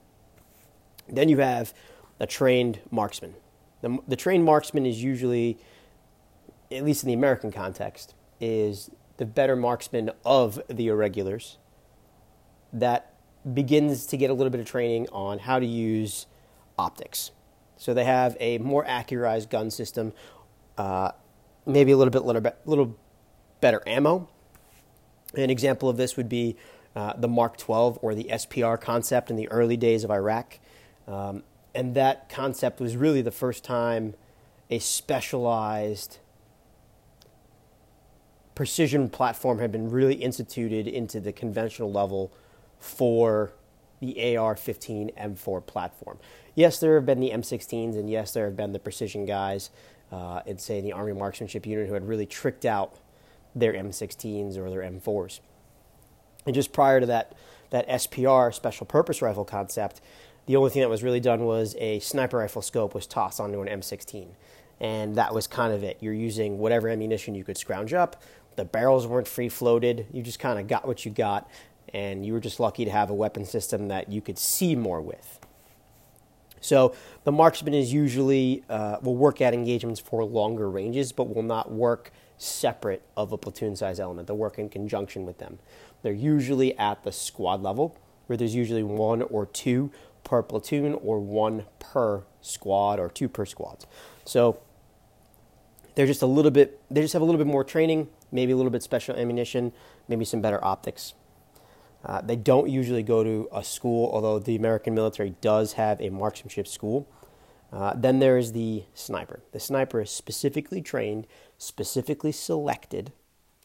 Then 1.09 1.29
you 1.29 1.39
have 1.39 1.73
a 2.21 2.27
trained 2.27 2.81
marksman. 2.91 3.35
The, 3.83 3.99
the 4.07 4.17
trained 4.17 4.45
marksman 4.45 4.87
is 4.87 5.03
usually, 5.03 5.59
at 6.71 6.85
least 6.85 7.03
in 7.03 7.09
the 7.09 7.15
American 7.15 7.53
context, 7.53 8.15
is 8.41 8.91
the 9.17 9.27
better 9.27 9.57
marksman 9.57 10.11
of 10.25 10.61
the 10.69 10.89
irregulars 10.89 11.59
that 12.73 13.15
begins 13.53 14.07
to 14.07 14.17
get 14.17 14.31
a 14.31 14.35
little 14.35 14.51
bit 14.51 14.61
of 14.61 14.67
training 14.67 15.09
on 15.13 15.41
how 15.41 15.59
to 15.59 15.67
use 15.67 16.27
optics. 16.79 17.31
So 17.77 17.95
they 17.95 18.05
have 18.05 18.37
a 18.41 18.59
more 18.59 18.85
accurized 18.85 19.51
gun 19.51 19.71
system, 19.71 20.13
uh, 20.79 21.13
maybe 21.67 21.93
a 21.93 21.97
little 21.97 22.11
bit 22.11 22.25
little, 22.25 22.43
little 22.65 22.97
better 23.61 23.83
ammo. 23.87 24.29
An 25.37 25.51
example 25.51 25.89
of 25.89 25.97
this 25.97 26.17
would 26.17 26.29
be 26.29 26.57
uh, 26.97 27.15
the 27.17 27.29
Mark 27.29 27.57
12 27.57 27.99
or 28.03 28.15
the 28.15 28.25
SPR 28.25 28.81
concept 28.81 29.31
in 29.31 29.37
the 29.37 29.49
early 29.51 29.77
days 29.77 30.05
of 30.05 30.11
Iraq. 30.11 30.59
Um, 31.09 31.43
and 31.75 31.95
that 31.97 32.29
concept 32.29 32.81
was 32.81 32.97
really 32.97 33.21
the 33.21 33.33
first 33.33 33.65
time 33.65 34.15
a 34.71 34.79
specialized 34.79 36.19
precision 38.55 39.09
platform 39.11 39.59
had 39.59 39.73
been 39.73 39.91
really 39.91 40.15
instituted 40.15 40.87
into 40.87 41.21
the 41.21 41.33
conventional 41.33 41.91
level 41.91 42.33
for 42.79 43.53
the 44.01 44.37
AR 44.37 44.55
15 44.55 45.11
M4 45.19 45.67
platform. 45.67 46.19
Yes, 46.55 46.79
there 46.79 46.95
have 46.95 47.07
been 47.07 47.21
the 47.21 47.31
M16s, 47.31 47.97
and 47.97 48.09
yes, 48.09 48.33
there 48.33 48.45
have 48.45 48.57
been 48.57 48.73
the 48.73 48.79
precision 48.79 49.27
guys 49.27 49.71
uh, 50.13 50.43
in, 50.47 50.59
say, 50.59 50.81
the 50.81 50.93
Army 50.93 51.13
Marksmanship 51.13 51.67
Unit 51.67 51.89
who 51.89 51.95
had 51.95 52.07
really 52.07 52.27
tricked 52.27 52.65
out 52.65 52.99
their 53.55 53.73
M16s 53.73 54.57
or 54.57 54.71
their 54.71 54.81
M4s. 54.81 55.41
And 56.47 56.55
just 56.55 56.73
prior 56.73 57.01
to 57.01 57.07
that, 57.07 57.35
that 57.71 57.89
SPR 57.89 58.53
special 58.53 58.87
purpose 58.87 59.23
rifle 59.23 59.45
concept, 59.45 60.01
the 60.47 60.57
only 60.57 60.71
thing 60.71 60.83
that 60.83 60.89
was 60.89 61.03
really 61.03 61.21
done 61.21 61.45
was 61.45 61.75
a 61.79 62.01
sniper 62.01 62.39
rifle 62.39 62.63
scope 62.63 62.95
was 62.95 63.07
tossed 63.07 63.41
onto 63.41 63.61
an 63.61 63.69
M16. 63.69 64.29
And 64.81 65.15
that 65.17 65.33
was 65.33 65.47
kind 65.47 65.73
of 65.73 65.83
it. 65.83 65.99
You're 66.01 66.13
using 66.13 66.59
whatever 66.59 66.89
ammunition 66.89 67.35
you 67.35 67.45
could 67.45 67.57
scrounge 67.57 67.95
up. 67.95 68.23
The 68.57 68.65
barrels 68.65 69.07
weren't 69.07 69.29
free 69.29 69.49
floated. 69.49 70.07
You 70.13 70.23
just 70.23 70.39
kind 70.39 70.59
of 70.59 70.69
got 70.69 70.87
what 70.87 71.05
you 71.05 71.11
got. 71.11 71.49
And 71.93 72.27
you 72.27 72.33
were 72.33 72.41
just 72.41 72.61
lucky 72.61 72.85
to 72.85 72.91
have 72.91 73.09
a 73.09 73.15
weapon 73.15 73.45
system 73.45 73.89
that 73.89 74.11
you 74.11 74.21
could 74.21 74.39
see 74.39 74.75
more 74.75 75.01
with. 75.01 75.39
So 76.61 76.95
the 77.25 77.33
marksman 77.33 77.75
is 77.75 77.93
usually 77.93 78.65
uh, 78.69 78.97
will 79.03 79.17
work 79.17 79.41
at 79.41 79.55
engagements 79.55 80.01
for 80.01 80.25
longer 80.25 80.69
ranges, 80.69 81.13
but 81.13 81.35
will 81.35 81.43
not 81.43 81.71
work 81.71 82.11
separate 82.45 83.03
of 83.17 83.33
a 83.33 83.39
platoon 83.39 83.77
size 83.77 83.99
element. 83.99 84.29
They 84.29 84.35
work 84.35 84.59
in 84.59 84.69
conjunction 84.69 85.25
with 85.25 85.39
them. 85.39 85.59
They're 86.03 86.13
usually 86.13 86.77
at 86.79 87.03
the 87.03 87.13
squad 87.13 87.63
level, 87.63 87.97
where 88.27 88.37
there's 88.37 88.55
usually 88.55 88.83
one 88.83 89.23
or 89.23 89.47
two 89.47 89.91
per 90.23 90.43
platoon 90.43 90.95
or 90.95 91.21
one 91.21 91.65
per 91.79 92.25
squad 92.41 92.99
or 92.99 93.09
two 93.09 93.29
per 93.29 93.45
squads. 93.45 93.87
So 94.25 94.61
they're 95.95 96.07
just 96.07 96.23
a 96.23 96.27
little 96.27 96.51
bit, 96.51 96.81
they 96.91 97.01
just 97.01 97.13
have 97.13 97.23
a 97.23 97.25
little 97.25 97.39
bit 97.39 97.47
more 97.47 97.65
training, 97.65 98.09
maybe 98.33 98.53
a 98.53 98.57
little 98.57 98.71
bit 98.71 98.83
special 98.83 99.17
ammunition, 99.17 99.73
maybe 100.09 100.25
some 100.25 100.41
better 100.41 100.63
optics. 100.65 101.15
Uh, 102.05 102.21
they 102.21 102.37
don't 102.37 102.69
usually 102.69 103.03
go 103.03 103.25
to 103.25 103.49
a 103.53 103.65
school, 103.65 104.11
although 104.13 104.39
the 104.39 104.57
American 104.57 104.95
military 104.95 105.35
does 105.41 105.75
have 105.75 106.01
a 106.01 106.11
marksmanship 106.11 106.67
school. 106.67 107.09
Uh, 107.75 107.93
then 107.97 108.21
there 108.21 108.39
is 108.39 108.53
the 108.53 108.85
sniper. 108.95 109.41
The 109.51 109.59
sniper 109.59 110.01
is 110.01 110.11
specifically 110.11 110.81
trained, 110.81 111.27
specifically 111.59 112.31
selected. 112.31 113.13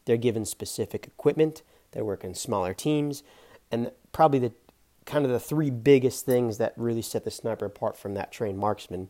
They're 0.04 0.16
given 0.16 0.44
specific 0.44 1.06
equipment. 1.06 1.62
They 1.92 2.02
work 2.02 2.24
in 2.24 2.34
smaller 2.34 2.74
teams, 2.74 3.22
and 3.70 3.92
probably 4.12 4.40
the 4.40 4.52
kind 5.06 5.24
of 5.24 5.30
the 5.30 5.40
three 5.40 5.70
biggest 5.70 6.26
things 6.26 6.58
that 6.58 6.74
really 6.76 7.02
set 7.02 7.24
the 7.24 7.30
sniper 7.30 7.66
apart 7.66 7.96
from 7.96 8.14
that 8.14 8.32
trained 8.32 8.58
marksman 8.58 9.08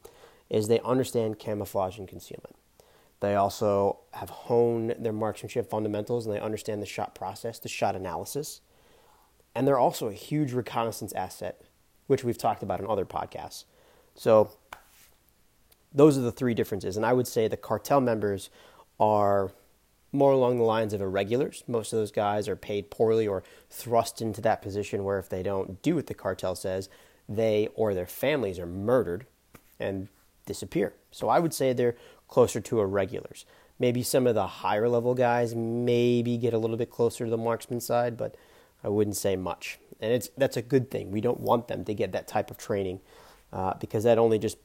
is 0.49 0.69
they 0.69 0.81
understand 0.81 1.39
camouflage 1.39 1.99
and 1.99 2.09
concealment. 2.09 2.57
They 3.21 3.35
also 3.35 4.01
have 4.13 4.31
honed 4.31 4.97
their 4.99 5.13
marksmanship 5.13 5.69
fundamentals 5.69 6.27
and 6.27 6.35
they 6.35 6.41
understand 6.41 6.81
the 6.81 6.87
shot 6.87 7.15
process, 7.15 7.59
the 7.59 7.69
shot 7.69 7.95
analysis. 7.95 8.63
And 9.55 9.67
they're 9.67 9.79
also 9.79 10.09
a 10.09 10.13
huge 10.13 10.53
reconnaissance 10.53 11.13
asset, 11.13 11.61
which 12.07 12.25
we've 12.25 12.39
talked 12.39 12.63
about 12.63 12.81
in 12.81 12.87
other 12.87 13.05
podcasts. 13.05 13.65
So, 14.15 14.53
those 15.93 16.17
are 16.17 16.23
the 16.23 16.33
three 16.33 16.55
differences. 16.55 16.97
And 16.97 17.05
I 17.05 17.13
would 17.13 17.27
say 17.27 17.49
the 17.49 17.57
cartel 17.57 18.01
members 18.01 18.51
are 18.99 19.51
more 20.13 20.33
along 20.33 20.59
the 20.59 20.65
lines 20.65 20.93
of 20.93 21.01
irregulars. 21.01 21.63
Most 21.67 21.93
of 21.93 21.99
those 21.99 22.11
guys 22.11 22.49
are 22.49 22.57
paid 22.57 22.91
poorly 22.91 23.27
or 23.27 23.43
thrust 23.69 24.21
into 24.21 24.41
that 24.41 24.63
position 24.63 25.05
where 25.05 25.19
if 25.19 25.29
they 25.29 25.43
don't 25.43 25.81
do 25.83 25.95
what 25.95 26.07
the 26.07 26.15
cartel 26.15 26.55
says, 26.55 26.89
they 27.29 27.69
or 27.75 27.95
their 27.95 28.07
families 28.07 28.59
are 28.59 28.67
murdered 28.67 29.27
and 29.79 30.09
disappear. 30.47 30.95
So 31.11 31.29
I 31.29 31.39
would 31.39 31.55
say 31.55 31.73
they're 31.73 31.97
closer 32.29 32.61
to 32.61 32.81
irregulars. 32.81 33.47
Maybe 33.79 34.03
some 34.03 34.27
of 34.27 34.35
the 34.35 34.47
higher 34.47 34.89
level 34.89 35.15
guys 35.15 35.55
maybe 35.55 36.37
get 36.37 36.53
a 36.53 36.59
little 36.59 36.77
bit 36.77 36.91
closer 36.91 37.25
to 37.25 37.31
the 37.31 37.37
marksman 37.37 37.81
side, 37.81 38.17
but 38.17 38.37
I 38.85 38.89
wouldn't 38.89 39.17
say 39.17 39.37
much. 39.37 39.79
And 40.01 40.13
it's 40.13 40.29
that's 40.37 40.57
a 40.57 40.63
good 40.63 40.91
thing. 40.91 41.11
We 41.11 41.21
don't 41.21 41.41
want 41.41 41.69
them 41.69 41.85
to 41.85 41.95
get 41.95 42.13
that 42.13 42.27
type 42.27 42.51
of 42.51 42.59
training 42.59 43.01
uh, 43.53 43.75
because 43.75 44.05
that 44.05 44.19
only 44.19 44.39
just 44.39 44.59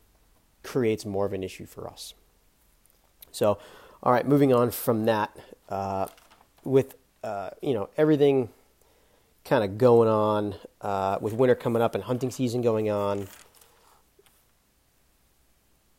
creates 0.66 1.06
more 1.06 1.26
of 1.26 1.34
an 1.34 1.44
issue 1.44 1.66
for 1.66 1.88
us. 1.88 2.14
So 3.32 3.58
all 4.06 4.12
right, 4.12 4.28
moving 4.28 4.54
on 4.54 4.70
from 4.70 5.06
that, 5.06 5.36
uh, 5.68 6.06
with 6.64 6.96
uh, 7.24 7.50
you 7.62 7.74
know 7.74 7.90
everything 7.98 8.50
kind 9.44 9.64
of 9.64 9.80
going 9.80 10.08
on 10.08 10.56
uh, 10.82 11.18
with 11.20 11.34
winter 11.34 11.56
coming 11.56 11.82
up 11.82 11.96
and 11.96 12.04
hunting 12.04 12.30
season 12.30 12.62
going 12.62 12.90
on, 12.90 13.28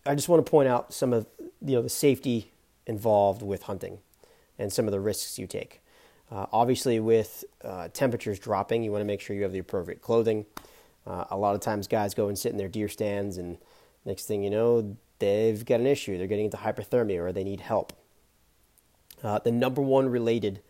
I 0.05 0.15
just 0.15 0.29
want 0.29 0.45
to 0.45 0.49
point 0.49 0.69
out 0.69 0.95
some 0.95 1.13
of 1.13 1.27
you 1.65 1.75
know 1.75 1.83
the 1.83 1.89
safety 1.89 2.53
involved 2.87 3.43
with 3.43 3.65
hunting 3.65 3.99
and 4.57 4.73
some 4.73 4.87
of 4.87 4.93
the 4.93 5.01
risks 5.01 5.37
you 5.37 5.49
take. 5.49 5.81
Uh, 6.31 6.47
obviously, 6.53 7.01
with 7.01 7.45
uh, 7.65 7.89
temperatures 7.93 8.39
dropping, 8.39 8.85
you 8.85 8.93
want 8.93 9.01
to 9.01 9.07
make 9.07 9.21
sure 9.21 9.35
you 9.35 9.43
have 9.43 9.53
the 9.53 9.59
appropriate 9.59 10.01
clothing. 10.01 10.47
Uh, 11.05 11.25
a 11.31 11.37
lot 11.37 11.57
of 11.57 11.61
times, 11.61 11.89
guys 11.89 12.15
go 12.15 12.29
and 12.29 12.39
sit 12.39 12.53
in 12.53 12.59
their 12.59 12.69
deer 12.69 12.89
stands, 12.89 13.37
and 13.37 13.59
next 14.07 14.27
thing 14.27 14.43
you 14.43 14.51
know, 14.51 14.97
they've 15.19 15.65
got 15.65 15.81
an 15.81 15.87
issue. 15.87 16.17
They're 16.17 16.27
getting 16.27 16.47
into 16.47 16.57
hypothermia 16.57 17.19
or 17.19 17.33
they 17.33 17.45
need 17.45 17.61
help. 17.61 17.93
Uh, 19.23 19.39
the 19.41 19.53
number 19.53 19.83
one 19.83 20.09
related 20.09 20.63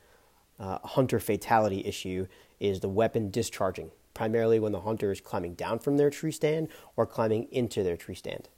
uh, 0.59 0.79
hunter 0.79 1.21
fatality 1.21 1.85
issue 1.85 2.27
is 2.59 2.81
the 2.81 2.89
weapon 2.89 3.31
discharging, 3.31 3.91
primarily 4.15 4.59
when 4.59 4.73
the 4.73 4.81
hunter 4.81 5.13
is 5.13 5.21
climbing 5.21 5.55
down 5.55 5.79
from 5.79 5.97
their 5.97 6.11
tree 6.11 6.33
stand 6.33 6.69
or 6.97 7.07
climbing 7.07 7.45
into 7.53 7.83
their 7.83 7.97
tree 7.97 8.15
stand. 8.15 8.49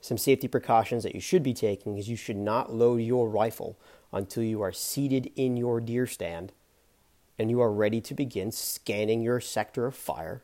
Some 0.00 0.18
safety 0.18 0.46
precautions 0.46 1.02
that 1.02 1.14
you 1.14 1.20
should 1.20 1.42
be 1.42 1.54
taking 1.54 1.98
is 1.98 2.08
you 2.08 2.16
should 2.16 2.36
not 2.36 2.72
load 2.72 2.98
your 2.98 3.28
rifle 3.28 3.78
until 4.12 4.44
you 4.44 4.62
are 4.62 4.72
seated 4.72 5.32
in 5.34 5.56
your 5.56 5.80
deer 5.80 6.06
stand 6.06 6.52
and 7.38 7.50
you 7.50 7.60
are 7.60 7.72
ready 7.72 8.00
to 8.00 8.14
begin 8.14 8.52
scanning 8.52 9.22
your 9.22 9.40
sector 9.40 9.86
of 9.86 9.94
fire 9.96 10.42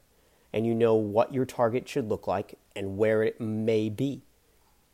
and 0.53 0.67
you 0.67 0.75
know 0.75 0.95
what 0.95 1.33
your 1.33 1.45
target 1.45 1.89
should 1.89 2.09
look 2.09 2.27
like 2.27 2.59
and 2.77 2.97
where 2.97 3.23
it 3.23 3.41
may 3.41 3.89
be. 3.89 4.23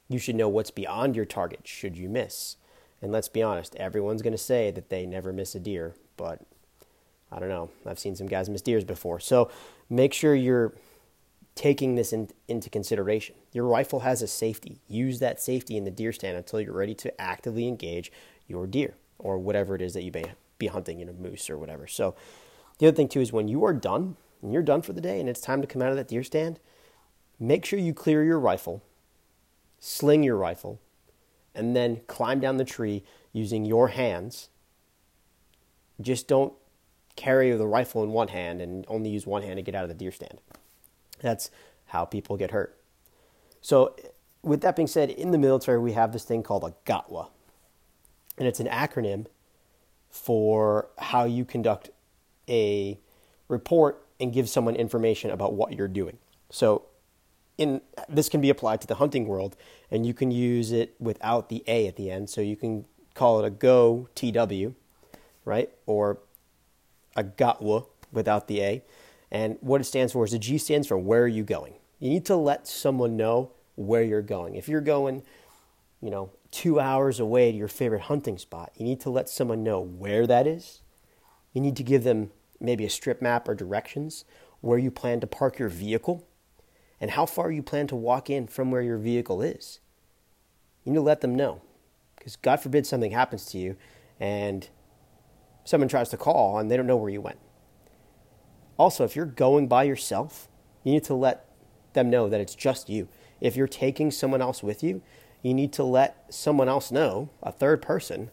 You 0.08 0.18
should 0.18 0.36
know 0.36 0.48
what's 0.48 0.70
beyond 0.70 1.16
your 1.16 1.24
target 1.24 1.60
should 1.64 1.96
you 1.96 2.08
miss. 2.08 2.56
And 3.02 3.12
let's 3.12 3.28
be 3.28 3.42
honest, 3.42 3.76
everyone's 3.76 4.22
going 4.22 4.32
to 4.32 4.38
say 4.38 4.70
that 4.70 4.88
they 4.88 5.06
never 5.06 5.32
miss 5.32 5.54
a 5.54 5.60
deer, 5.60 5.94
but 6.16 6.42
I 7.30 7.38
don't 7.38 7.48
know. 7.48 7.70
I've 7.86 7.98
seen 7.98 8.16
some 8.16 8.26
guys 8.26 8.48
miss 8.48 8.62
deers 8.62 8.84
before. 8.84 9.20
So 9.20 9.50
make 9.90 10.12
sure 10.12 10.34
you're 10.34 10.74
taking 11.54 11.96
this 11.96 12.12
in, 12.12 12.28
into 12.46 12.70
consideration. 12.70 13.34
Your 13.52 13.66
rifle 13.66 14.00
has 14.00 14.22
a 14.22 14.26
safety. 14.26 14.80
Use 14.88 15.18
that 15.18 15.40
safety 15.40 15.76
in 15.76 15.84
the 15.84 15.90
deer 15.90 16.12
stand 16.12 16.36
until 16.36 16.60
you're 16.60 16.72
ready 16.72 16.94
to 16.96 17.20
actively 17.20 17.68
engage 17.68 18.10
your 18.46 18.66
deer 18.66 18.94
or 19.18 19.38
whatever 19.38 19.74
it 19.74 19.82
is 19.82 19.92
that 19.94 20.02
you 20.02 20.12
may 20.12 20.24
be 20.58 20.68
hunting, 20.68 20.98
you 20.98 21.04
know, 21.04 21.12
moose 21.12 21.50
or 21.50 21.58
whatever. 21.58 21.86
So 21.86 22.14
the 22.78 22.86
other 22.86 22.96
thing 22.96 23.08
too 23.08 23.20
is 23.20 23.32
when 23.32 23.48
you 23.48 23.64
are 23.64 23.72
done 23.72 24.16
and 24.42 24.52
you're 24.52 24.62
done 24.62 24.82
for 24.82 24.92
the 24.92 25.00
day 25.00 25.20
and 25.20 25.28
it's 25.28 25.40
time 25.40 25.60
to 25.60 25.66
come 25.66 25.82
out 25.82 25.90
of 25.90 25.96
that 25.96 26.08
deer 26.08 26.22
stand, 26.22 26.60
make 27.38 27.64
sure 27.64 27.78
you 27.78 27.94
clear 27.94 28.24
your 28.24 28.38
rifle 28.38 28.82
sling 29.78 30.22
your 30.22 30.36
rifle, 30.36 30.80
and 31.54 31.74
then 31.74 32.00
climb 32.06 32.40
down 32.40 32.56
the 32.56 32.64
tree 32.64 33.04
using 33.32 33.64
your 33.64 33.88
hands. 33.88 34.48
Just 36.00 36.28
don't 36.28 36.52
carry 37.16 37.50
the 37.52 37.66
rifle 37.66 38.04
in 38.04 38.10
one 38.10 38.28
hand 38.28 38.60
and 38.60 38.84
only 38.88 39.10
use 39.10 39.26
one 39.26 39.42
hand 39.42 39.56
to 39.56 39.62
get 39.62 39.74
out 39.74 39.82
of 39.82 39.88
the 39.88 39.94
deer 39.94 40.12
stand. 40.12 40.40
That's 41.20 41.50
how 41.86 42.04
people 42.04 42.36
get 42.36 42.52
hurt. 42.52 42.78
So, 43.60 43.96
with 44.42 44.60
that 44.60 44.76
being 44.76 44.86
said, 44.86 45.10
in 45.10 45.32
the 45.32 45.38
military, 45.38 45.80
we 45.80 45.92
have 45.92 46.12
this 46.12 46.22
thing 46.22 46.44
called 46.44 46.62
a 46.62 46.74
GOTWA, 46.88 47.28
and 48.36 48.46
it's 48.46 48.60
an 48.60 48.68
acronym 48.68 49.26
for 50.10 50.88
how 50.98 51.24
you 51.24 51.44
conduct 51.44 51.90
a 52.48 52.98
report 53.48 54.06
and 54.20 54.32
give 54.32 54.48
someone 54.48 54.74
information 54.76 55.30
about 55.30 55.54
what 55.54 55.74
you're 55.74 55.88
doing. 55.88 56.18
So, 56.50 56.86
in 57.56 57.80
this 58.08 58.28
can 58.28 58.40
be 58.40 58.50
applied 58.50 58.80
to 58.80 58.86
the 58.86 58.94
hunting 58.94 59.26
world, 59.26 59.56
and 59.90 60.06
you 60.06 60.14
can 60.14 60.30
use 60.30 60.70
it 60.70 60.94
without 61.00 61.48
the 61.48 61.64
A 61.66 61.88
at 61.88 61.96
the 61.96 62.10
end. 62.10 62.30
So 62.30 62.40
you 62.40 62.56
can 62.56 62.84
call 63.14 63.40
it 63.40 63.46
a 63.46 63.50
Go 63.50 64.08
TW, 64.14 64.74
right, 65.44 65.68
or 65.84 66.18
a 67.16 67.24
GOTWA 67.24 67.86
without 68.12 68.46
the 68.46 68.62
A. 68.62 68.82
And 69.30 69.58
what 69.60 69.80
it 69.80 69.84
stands 69.84 70.12
for 70.12 70.24
is 70.24 70.30
the 70.30 70.38
G 70.38 70.56
stands 70.56 70.86
for 70.86 70.96
where 70.96 71.24
are 71.24 71.28
you 71.28 71.42
going. 71.42 71.74
You 71.98 72.10
need 72.10 72.24
to 72.26 72.36
let 72.36 72.68
someone 72.68 73.16
know 73.16 73.50
where 73.74 74.02
you're 74.02 74.22
going. 74.22 74.54
If 74.54 74.68
you're 74.68 74.80
going, 74.80 75.24
you 76.00 76.10
know, 76.10 76.30
two 76.50 76.78
hours 76.80 77.20
away 77.20 77.50
to 77.50 77.58
your 77.58 77.68
favorite 77.68 78.02
hunting 78.02 78.38
spot, 78.38 78.72
you 78.76 78.84
need 78.84 79.00
to 79.00 79.10
let 79.10 79.28
someone 79.28 79.62
know 79.64 79.80
where 79.80 80.26
that 80.26 80.46
is. 80.46 80.80
You 81.52 81.60
need 81.60 81.76
to 81.76 81.82
give 81.82 82.04
them 82.04 82.30
maybe 82.60 82.84
a 82.84 82.90
strip 82.90 83.22
map 83.22 83.48
or 83.48 83.54
directions 83.54 84.24
where 84.60 84.78
you 84.78 84.90
plan 84.90 85.20
to 85.20 85.26
park 85.26 85.58
your 85.58 85.68
vehicle 85.68 86.26
and 87.00 87.12
how 87.12 87.26
far 87.26 87.50
you 87.50 87.62
plan 87.62 87.86
to 87.86 87.96
walk 87.96 88.28
in 88.28 88.46
from 88.46 88.70
where 88.70 88.82
your 88.82 88.98
vehicle 88.98 89.40
is. 89.40 89.80
You 90.84 90.92
need 90.92 90.98
to 90.98 91.02
let 91.02 91.20
them 91.20 91.34
know. 91.34 91.60
Because 92.16 92.36
God 92.36 92.60
forbid 92.60 92.86
something 92.86 93.12
happens 93.12 93.46
to 93.46 93.58
you 93.58 93.76
and 94.18 94.68
someone 95.64 95.88
tries 95.88 96.08
to 96.08 96.16
call 96.16 96.58
and 96.58 96.70
they 96.70 96.76
don't 96.76 96.86
know 96.86 96.96
where 96.96 97.10
you 97.10 97.20
went. 97.20 97.38
Also, 98.76 99.04
if 99.04 99.14
you're 99.14 99.26
going 99.26 99.68
by 99.68 99.84
yourself, 99.84 100.48
you 100.82 100.92
need 100.92 101.04
to 101.04 101.14
let 101.14 101.46
them 101.92 102.10
know 102.10 102.28
that 102.28 102.40
it's 102.40 102.54
just 102.54 102.88
you. 102.88 103.08
If 103.40 103.56
you're 103.56 103.68
taking 103.68 104.10
someone 104.10 104.42
else 104.42 104.62
with 104.62 104.82
you, 104.82 105.02
you 105.42 105.54
need 105.54 105.72
to 105.74 105.84
let 105.84 106.32
someone 106.32 106.68
else 106.68 106.90
know, 106.90 107.30
a 107.42 107.52
third 107.52 107.80
person, 107.82 108.30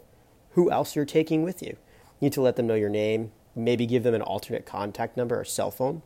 who 0.51 0.71
else 0.71 0.95
you're 0.95 1.05
taking 1.05 1.43
with 1.43 1.61
you. 1.61 1.77
You 2.19 2.27
need 2.27 2.33
to 2.33 2.41
let 2.41 2.55
them 2.55 2.67
know 2.67 2.75
your 2.75 2.89
name, 2.89 3.31
maybe 3.55 3.85
give 3.85 4.03
them 4.03 4.13
an 4.13 4.21
alternate 4.21 4.65
contact 4.65 5.15
number 5.17 5.39
or 5.39 5.45
cell 5.45 5.71
phone 5.71 6.01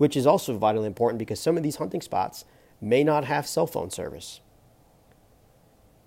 which 0.00 0.16
is 0.16 0.26
also 0.26 0.56
vitally 0.56 0.86
important 0.86 1.18
because 1.18 1.38
some 1.38 1.58
of 1.58 1.62
these 1.62 1.76
hunting 1.76 2.00
spots 2.00 2.46
may 2.80 3.04
not 3.04 3.26
have 3.26 3.46
cell 3.46 3.66
phone 3.66 3.90
service. 3.90 4.40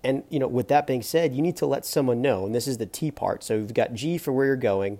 And 0.02 0.24
you 0.30 0.40
know, 0.40 0.48
with 0.48 0.66
that 0.66 0.84
being 0.84 1.00
said, 1.00 1.32
you 1.32 1.40
need 1.40 1.56
to 1.58 1.66
let 1.66 1.86
someone 1.86 2.20
know, 2.20 2.44
and 2.44 2.52
this 2.52 2.66
is 2.66 2.78
the 2.78 2.86
T 2.86 3.12
part. 3.12 3.44
So 3.44 3.54
you've 3.54 3.72
got 3.72 3.94
G 3.94 4.18
for 4.18 4.32
where 4.32 4.46
you're 4.46 4.56
going, 4.56 4.98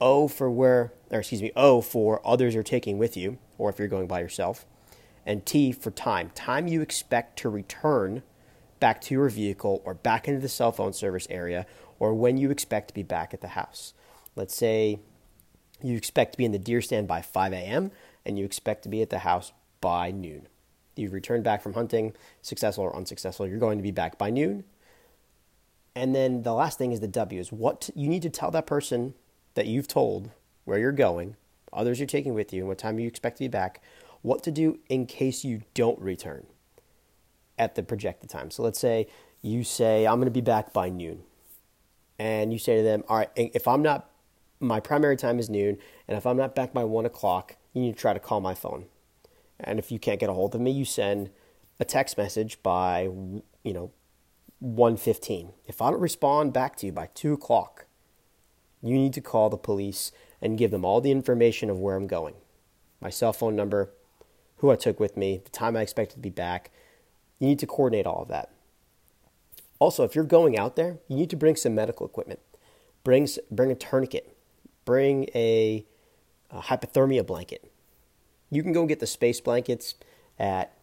O 0.00 0.26
for 0.26 0.50
where, 0.50 0.94
or 1.10 1.18
excuse 1.18 1.42
me, 1.42 1.52
O 1.54 1.82
for 1.82 2.26
others 2.26 2.56
are 2.56 2.62
taking 2.62 2.96
with 2.96 3.14
you, 3.14 3.36
or 3.58 3.68
if 3.68 3.78
you're 3.78 3.88
going 3.88 4.06
by 4.06 4.20
yourself, 4.20 4.64
and 5.26 5.44
T 5.44 5.70
for 5.70 5.90
time. 5.90 6.30
Time 6.34 6.66
you 6.66 6.80
expect 6.80 7.38
to 7.40 7.50
return 7.50 8.22
back 8.80 9.02
to 9.02 9.12
your 9.12 9.28
vehicle 9.28 9.82
or 9.84 9.92
back 9.92 10.26
into 10.26 10.40
the 10.40 10.48
cell 10.48 10.72
phone 10.72 10.94
service 10.94 11.26
area, 11.28 11.66
or 11.98 12.14
when 12.14 12.38
you 12.38 12.50
expect 12.50 12.88
to 12.88 12.94
be 12.94 13.02
back 13.02 13.34
at 13.34 13.42
the 13.42 13.48
house. 13.48 13.92
Let's 14.34 14.56
say 14.56 15.00
you 15.84 15.96
expect 15.96 16.32
to 16.32 16.38
be 16.38 16.44
in 16.44 16.52
the 16.52 16.58
deer 16.58 16.80
stand 16.80 17.06
by 17.06 17.22
5 17.22 17.52
a.m 17.52 17.92
and 18.24 18.38
you 18.38 18.44
expect 18.44 18.82
to 18.84 18.88
be 18.88 19.02
at 19.02 19.10
the 19.10 19.20
house 19.20 19.52
by 19.80 20.10
noon. 20.10 20.48
You've 20.96 21.12
returned 21.12 21.44
back 21.44 21.62
from 21.62 21.74
hunting, 21.74 22.14
successful 22.40 22.84
or 22.84 22.96
unsuccessful, 22.96 23.46
you're 23.46 23.58
going 23.58 23.78
to 23.78 23.82
be 23.82 23.90
back 23.90 24.16
by 24.16 24.30
noon. 24.30 24.64
And 25.94 26.14
then 26.14 26.42
the 26.42 26.54
last 26.54 26.78
thing 26.78 26.92
is 26.92 27.00
the 27.00 27.08
W 27.08 27.40
is 27.40 27.52
what 27.52 27.90
you 27.94 28.08
need 28.08 28.22
to 28.22 28.30
tell 28.30 28.50
that 28.52 28.66
person 28.66 29.14
that 29.54 29.66
you've 29.66 29.88
told 29.88 30.30
where 30.64 30.78
you're 30.78 30.92
going, 30.92 31.36
others 31.72 31.98
you're 31.98 32.06
taking 32.06 32.34
with 32.34 32.52
you, 32.52 32.60
and 32.60 32.68
what 32.68 32.78
time 32.78 32.98
you 32.98 33.06
expect 33.06 33.36
to 33.38 33.44
be 33.44 33.48
back, 33.48 33.80
what 34.22 34.42
to 34.44 34.50
do 34.50 34.78
in 34.88 35.06
case 35.06 35.44
you 35.44 35.62
don't 35.74 36.00
return 36.00 36.46
at 37.58 37.74
the 37.74 37.82
projected 37.82 38.30
time. 38.30 38.50
So 38.50 38.62
let's 38.62 38.78
say 38.78 39.06
you 39.42 39.62
say, 39.62 40.06
I'm 40.06 40.16
going 40.16 40.26
to 40.26 40.32
be 40.32 40.40
back 40.40 40.72
by 40.72 40.88
noon. 40.88 41.22
And 42.18 42.52
you 42.52 42.58
say 42.58 42.76
to 42.76 42.82
them, 42.82 43.04
All 43.08 43.18
right, 43.18 43.30
if 43.36 43.68
I'm 43.68 43.82
not, 43.82 44.08
my 44.64 44.80
primary 44.80 45.16
time 45.16 45.38
is 45.38 45.50
noon, 45.50 45.78
and 46.08 46.16
if 46.16 46.26
I'm 46.26 46.36
not 46.36 46.54
back 46.54 46.72
by 46.72 46.84
one 46.84 47.06
o'clock, 47.06 47.56
you 47.72 47.82
need 47.82 47.94
to 47.94 48.00
try 48.00 48.12
to 48.12 48.20
call 48.20 48.40
my 48.40 48.54
phone. 48.54 48.86
And 49.60 49.78
if 49.78 49.92
you 49.92 49.98
can't 49.98 50.20
get 50.20 50.30
a 50.30 50.34
hold 50.34 50.54
of 50.54 50.60
me, 50.60 50.70
you 50.70 50.84
send 50.84 51.30
a 51.78 51.84
text 51.84 52.16
message 52.18 52.62
by, 52.62 53.02
you 53.02 53.72
know, 53.72 53.90
1.15. 54.62 55.52
If 55.66 55.82
I 55.82 55.90
don't 55.90 56.00
respond 56.00 56.52
back 56.52 56.76
to 56.76 56.86
you 56.86 56.92
by 56.92 57.08
2 57.14 57.34
o'clock, 57.34 57.86
you 58.82 58.94
need 58.94 59.12
to 59.14 59.20
call 59.20 59.50
the 59.50 59.56
police 59.56 60.12
and 60.40 60.58
give 60.58 60.70
them 60.70 60.84
all 60.84 61.00
the 61.00 61.10
information 61.10 61.70
of 61.70 61.78
where 61.78 61.96
I'm 61.96 62.06
going. 62.06 62.34
My 63.00 63.10
cell 63.10 63.32
phone 63.32 63.56
number, 63.56 63.90
who 64.56 64.70
I 64.70 64.76
took 64.76 65.00
with 65.00 65.16
me, 65.16 65.40
the 65.42 65.50
time 65.50 65.76
I 65.76 65.82
expected 65.82 66.16
to 66.16 66.20
be 66.20 66.30
back. 66.30 66.70
You 67.38 67.48
need 67.48 67.58
to 67.58 67.66
coordinate 67.66 68.06
all 68.06 68.22
of 68.22 68.28
that. 68.28 68.50
Also, 69.78 70.04
if 70.04 70.14
you're 70.14 70.24
going 70.24 70.58
out 70.58 70.76
there, 70.76 70.98
you 71.08 71.16
need 71.16 71.30
to 71.30 71.36
bring 71.36 71.56
some 71.56 71.74
medical 71.74 72.06
equipment. 72.06 72.40
Bring, 73.02 73.28
bring 73.50 73.70
a 73.70 73.74
tourniquet. 73.74 74.33
Bring 74.84 75.28
a, 75.34 75.84
a 76.50 76.60
hypothermia 76.60 77.26
blanket. 77.26 77.70
You 78.50 78.62
can 78.62 78.72
go 78.72 78.86
get 78.86 79.00
the 79.00 79.06
space 79.06 79.40
blankets 79.40 79.94
at 80.38 80.76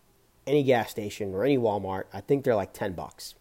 any 0.48 0.64
gas 0.64 0.92
station 0.92 1.34
or 1.34 1.44
any 1.44 1.58
Walmart. 1.58 2.06
I 2.14 2.22
think 2.22 2.44
they're 2.44 2.56
like 2.56 2.74
10 2.74 2.94
bucks. 2.94 3.36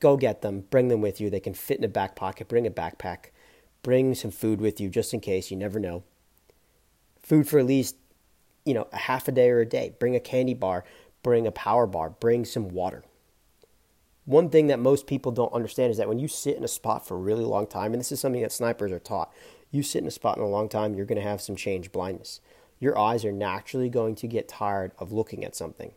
Go 0.00 0.16
get 0.16 0.42
them, 0.42 0.64
bring 0.70 0.88
them 0.88 1.00
with 1.00 1.20
you. 1.20 1.30
They 1.30 1.40
can 1.40 1.54
fit 1.54 1.78
in 1.78 1.84
a 1.84 1.88
back 1.88 2.16
pocket, 2.16 2.48
bring 2.48 2.66
a 2.66 2.70
backpack, 2.70 3.30
bring 3.82 4.14
some 4.14 4.30
food 4.30 4.60
with 4.60 4.80
you 4.80 4.88
just 4.88 5.14
in 5.14 5.20
case, 5.20 5.50
you 5.50 5.56
never 5.56 5.78
know. 5.78 6.04
Food 7.22 7.48
for 7.48 7.58
at 7.58 7.66
least, 7.66 7.96
you 8.64 8.74
know, 8.74 8.88
a 8.92 8.98
half 8.98 9.26
a 9.26 9.32
day 9.32 9.50
or 9.50 9.60
a 9.60 9.66
day. 9.66 9.94
Bring 9.98 10.14
a 10.14 10.20
candy 10.20 10.54
bar, 10.54 10.84
bring 11.22 11.46
a 11.46 11.52
power 11.52 11.86
bar, 11.86 12.10
bring 12.10 12.44
some 12.44 12.68
water. 12.68 13.02
One 14.26 14.50
thing 14.50 14.66
that 14.66 14.80
most 14.80 15.06
people 15.06 15.32
don't 15.32 15.52
understand 15.52 15.92
is 15.92 15.98
that 15.98 16.08
when 16.08 16.18
you 16.18 16.28
sit 16.28 16.56
in 16.56 16.64
a 16.64 16.68
spot 16.68 17.06
for 17.06 17.14
a 17.14 17.20
really 17.20 17.44
long 17.44 17.66
time, 17.66 17.92
and 17.92 18.00
this 18.00 18.10
is 18.10 18.20
something 18.20 18.42
that 18.42 18.52
snipers 18.52 18.92
are 18.92 18.98
taught, 18.98 19.32
you 19.70 19.82
sit 19.82 20.02
in 20.02 20.08
a 20.08 20.12
spot 20.12 20.36
in 20.36 20.42
a 20.42 20.48
long 20.48 20.68
time, 20.68 20.94
you're 20.94 21.06
going 21.06 21.20
to 21.20 21.28
have 21.28 21.40
some 21.40 21.56
change 21.56 21.92
blindness 21.92 22.40
your 22.78 22.98
eyes 22.98 23.24
are 23.24 23.32
naturally 23.32 23.88
going 23.88 24.14
to 24.16 24.26
get 24.26 24.48
tired 24.48 24.92
of 24.98 25.12
looking 25.12 25.44
at 25.44 25.56
something. 25.56 25.92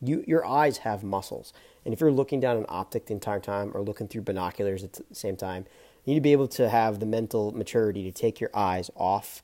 You, 0.00 0.24
your 0.26 0.44
eyes 0.44 0.78
have 0.78 1.04
muscles. 1.04 1.52
And 1.84 1.94
if 1.94 2.00
you're 2.00 2.10
looking 2.10 2.40
down 2.40 2.56
an 2.56 2.66
optic 2.68 3.06
the 3.06 3.14
entire 3.14 3.40
time 3.40 3.70
or 3.74 3.82
looking 3.82 4.08
through 4.08 4.22
binoculars 4.22 4.82
at 4.82 4.94
the 4.94 5.04
same 5.12 5.36
time, 5.36 5.66
you 6.04 6.14
need 6.14 6.20
to 6.20 6.22
be 6.22 6.32
able 6.32 6.48
to 6.48 6.68
have 6.68 6.98
the 6.98 7.06
mental 7.06 7.52
maturity 7.52 8.02
to 8.04 8.12
take 8.12 8.40
your 8.40 8.50
eyes 8.54 8.90
off 8.96 9.42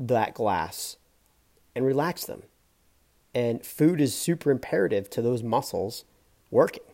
that 0.00 0.34
glass 0.34 0.96
and 1.74 1.84
relax 1.84 2.24
them. 2.24 2.42
And 3.34 3.64
food 3.64 4.00
is 4.00 4.16
super 4.16 4.50
imperative 4.50 5.10
to 5.10 5.22
those 5.22 5.42
muscles 5.42 6.04
working 6.50 6.84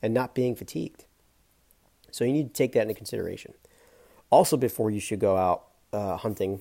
and 0.00 0.14
not 0.14 0.34
being 0.34 0.56
fatigued. 0.56 1.04
So 2.10 2.24
you 2.24 2.32
need 2.32 2.48
to 2.48 2.52
take 2.52 2.72
that 2.72 2.82
into 2.82 2.94
consideration. 2.94 3.54
Also, 4.30 4.56
before 4.56 4.90
you 4.90 5.00
should 5.00 5.20
go 5.20 5.36
out 5.36 5.64
uh, 5.92 6.16
hunting, 6.16 6.60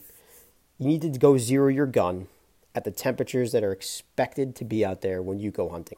you 0.77 0.87
need 0.87 1.01
to 1.01 1.09
go 1.09 1.37
zero 1.37 1.67
your 1.67 1.85
gun 1.85 2.27
at 2.73 2.83
the 2.83 2.91
temperatures 2.91 3.51
that 3.53 3.63
are 3.63 3.71
expected 3.71 4.55
to 4.55 4.65
be 4.65 4.85
out 4.85 5.01
there 5.01 5.21
when 5.21 5.39
you 5.39 5.49
go 5.49 5.69
hunting. 5.69 5.97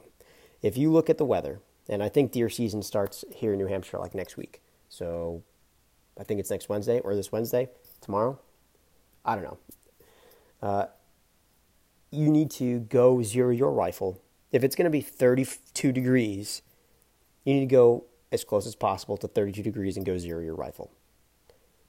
If 0.62 0.76
you 0.76 0.90
look 0.90 1.10
at 1.10 1.18
the 1.18 1.24
weather, 1.24 1.60
and 1.88 2.02
I 2.02 2.08
think 2.08 2.32
deer 2.32 2.48
season 2.48 2.82
starts 2.82 3.24
here 3.34 3.52
in 3.52 3.58
New 3.58 3.66
Hampshire 3.66 3.98
like 3.98 4.14
next 4.14 4.36
week. 4.36 4.60
So 4.88 5.42
I 6.18 6.24
think 6.24 6.40
it's 6.40 6.50
next 6.50 6.68
Wednesday 6.68 7.00
or 7.00 7.14
this 7.14 7.32
Wednesday, 7.32 7.68
tomorrow. 8.00 8.38
I 9.24 9.34
don't 9.34 9.44
know. 9.44 9.58
Uh, 10.62 10.86
you 12.10 12.30
need 12.30 12.50
to 12.52 12.80
go 12.80 13.22
zero 13.22 13.50
your 13.50 13.72
rifle. 13.72 14.20
If 14.52 14.64
it's 14.64 14.74
going 14.74 14.84
to 14.84 14.90
be 14.90 15.00
32 15.00 15.92
degrees, 15.92 16.62
you 17.44 17.54
need 17.54 17.60
to 17.60 17.66
go 17.66 18.04
as 18.32 18.44
close 18.44 18.66
as 18.66 18.74
possible 18.74 19.16
to 19.18 19.28
32 19.28 19.62
degrees 19.62 19.96
and 19.96 20.04
go 20.04 20.18
zero 20.18 20.40
your 20.40 20.54
rifle. 20.54 20.90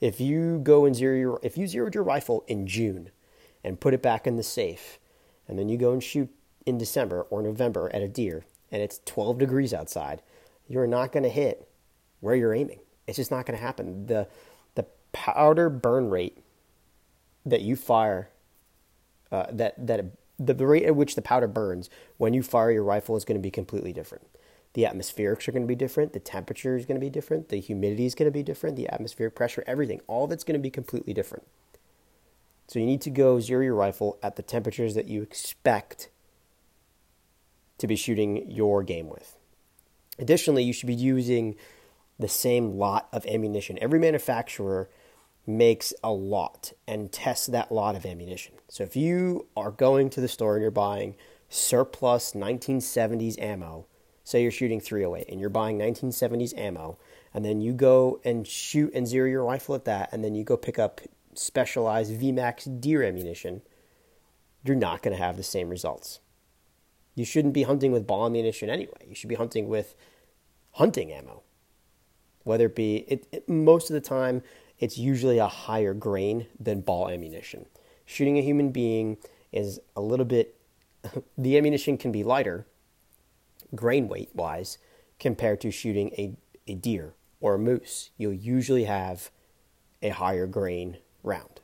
If 0.01 0.21
you 0.21 0.59
go 0.59 0.85
and 0.85 0.95
zero 0.95 1.15
your, 1.17 1.39
if 1.43 1.57
you 1.57 1.67
zeroed 1.67 1.95
your 1.95 2.03
rifle 2.03 2.43
in 2.47 2.67
June 2.67 3.11
and 3.63 3.79
put 3.79 3.93
it 3.93 4.01
back 4.01 4.25
in 4.25 4.37
the 4.37 4.43
safe, 4.43 4.99
and 5.47 5.59
then 5.59 5.67
you 5.67 5.77
go 5.77 5.91
and 5.91 6.03
shoot 6.03 6.29
in 6.65 6.77
December 6.77 7.23
or 7.23 7.41
November 7.41 7.89
at 7.93 8.01
a 8.01 8.07
deer, 8.07 8.45
and 8.71 8.81
it's 8.81 9.01
12 9.05 9.37
degrees 9.37 9.73
outside, 9.73 10.21
you're 10.67 10.87
not 10.87 11.11
going 11.11 11.23
to 11.23 11.29
hit 11.29 11.67
where 12.21 12.35
you're 12.35 12.53
aiming. 12.53 12.79
It's 13.07 13.17
just 13.17 13.31
not 13.31 13.45
going 13.45 13.57
to 13.57 13.63
happen. 13.63 14.05
The 14.05 14.27
the 14.75 14.85
powder 15.11 15.69
burn 15.69 16.09
rate 16.09 16.37
that 17.45 17.61
you 17.61 17.75
fire, 17.75 18.29
uh, 19.31 19.47
that 19.51 19.87
that 19.87 20.05
the 20.37 20.53
rate 20.65 20.85
at 20.85 20.95
which 20.95 21.15
the 21.15 21.21
powder 21.21 21.47
burns 21.47 21.89
when 22.17 22.33
you 22.33 22.43
fire 22.43 22.71
your 22.71 22.83
rifle 22.83 23.17
is 23.17 23.25
going 23.25 23.37
to 23.37 23.41
be 23.41 23.51
completely 23.51 23.91
different. 23.91 24.27
The 24.73 24.83
atmospherics 24.83 25.47
are 25.47 25.51
going 25.51 25.63
to 25.63 25.67
be 25.67 25.75
different. 25.75 26.13
The 26.13 26.19
temperature 26.19 26.77
is 26.77 26.85
going 26.85 26.99
to 26.99 27.05
be 27.05 27.09
different. 27.09 27.49
The 27.49 27.59
humidity 27.59 28.05
is 28.05 28.15
going 28.15 28.27
to 28.27 28.31
be 28.31 28.43
different. 28.43 28.75
The 28.75 28.89
atmospheric 28.89 29.35
pressure, 29.35 29.63
everything, 29.65 30.01
all 30.07 30.31
it's 30.31 30.43
going 30.43 30.59
to 30.59 30.61
be 30.61 30.69
completely 30.69 31.13
different. 31.13 31.45
So 32.67 32.77
you 32.77 32.85
need 32.85 33.01
to 33.01 33.09
go 33.09 33.39
zero 33.39 33.63
your 33.63 33.73
rifle 33.73 34.19
at 34.21 34.35
the 34.35 34.43
temperatures 34.43 34.93
that 34.93 35.07
you 35.07 35.23
expect 35.23 36.09
to 37.79 37.87
be 37.87 37.95
shooting 37.95 38.49
your 38.49 38.83
game 38.83 39.09
with. 39.09 39.37
Additionally, 40.19 40.63
you 40.63 40.73
should 40.73 40.87
be 40.87 40.93
using 40.93 41.55
the 42.19 42.27
same 42.27 42.77
lot 42.77 43.07
of 43.11 43.25
ammunition. 43.25 43.79
Every 43.81 43.97
manufacturer 43.97 44.89
makes 45.47 45.93
a 46.03 46.11
lot 46.11 46.73
and 46.87 47.11
tests 47.11 47.47
that 47.47 47.71
lot 47.71 47.95
of 47.95 48.05
ammunition. 48.05 48.53
So 48.67 48.83
if 48.83 48.95
you 48.95 49.47
are 49.57 49.71
going 49.71 50.11
to 50.11 50.21
the 50.21 50.27
store 50.27 50.55
and 50.55 50.61
you're 50.61 50.69
buying 50.69 51.15
surplus 51.47 52.33
1970s 52.33 53.41
ammo, 53.41 53.87
say 54.29 54.43
you're 54.43 54.51
shooting 54.51 54.79
308 54.79 55.27
and 55.29 55.39
you're 55.39 55.49
buying 55.49 55.79
1970s 55.79 56.55
ammo, 56.57 56.97
and 57.33 57.43
then 57.43 57.61
you 57.61 57.73
go 57.73 58.19
and 58.23 58.47
shoot 58.47 58.93
and 58.93 59.07
zero 59.07 59.27
your 59.27 59.43
rifle 59.43 59.73
at 59.73 59.85
that, 59.85 60.09
and 60.11 60.23
then 60.23 60.35
you 60.35 60.43
go 60.43 60.55
pick 60.55 60.77
up 60.77 61.01
specialized 61.33 62.13
VMAX 62.13 62.79
deer 62.79 63.01
ammunition, 63.01 63.61
you're 64.63 64.75
not 64.75 65.01
going 65.01 65.15
to 65.15 65.23
have 65.23 65.37
the 65.37 65.43
same 65.43 65.69
results. 65.69 66.19
You 67.15 67.25
shouldn't 67.25 67.53
be 67.53 67.63
hunting 67.63 67.91
with 67.91 68.05
ball 68.05 68.25
ammunition 68.25 68.69
anyway. 68.69 69.05
You 69.07 69.15
should 69.15 69.29
be 69.29 69.35
hunting 69.35 69.67
with 69.67 69.95
hunting 70.73 71.11
ammo. 71.11 71.41
Whether 72.43 72.67
it 72.67 72.75
be, 72.75 72.97
it, 73.07 73.27
it, 73.31 73.49
most 73.49 73.89
of 73.89 73.93
the 73.93 74.01
time, 74.01 74.43
it's 74.77 74.97
usually 74.97 75.39
a 75.39 75.47
higher 75.47 75.93
grain 75.93 76.45
than 76.59 76.81
ball 76.81 77.09
ammunition. 77.09 77.65
Shooting 78.05 78.37
a 78.37 78.41
human 78.41 78.71
being 78.71 79.17
is 79.51 79.79
a 79.95 80.01
little 80.01 80.25
bit, 80.25 80.55
the 81.37 81.57
ammunition 81.57 81.97
can 81.97 82.11
be 82.11 82.23
lighter, 82.23 82.65
grain 83.75 84.07
weight 84.07 84.29
wise 84.33 84.77
compared 85.19 85.61
to 85.61 85.71
shooting 85.71 86.11
a, 86.17 86.35
a 86.67 86.75
deer 86.75 87.13
or 87.39 87.55
a 87.55 87.59
moose. 87.59 88.11
You'll 88.17 88.33
usually 88.33 88.85
have 88.85 89.31
a 90.01 90.09
higher 90.09 90.47
grain 90.47 90.97
round. 91.23 91.61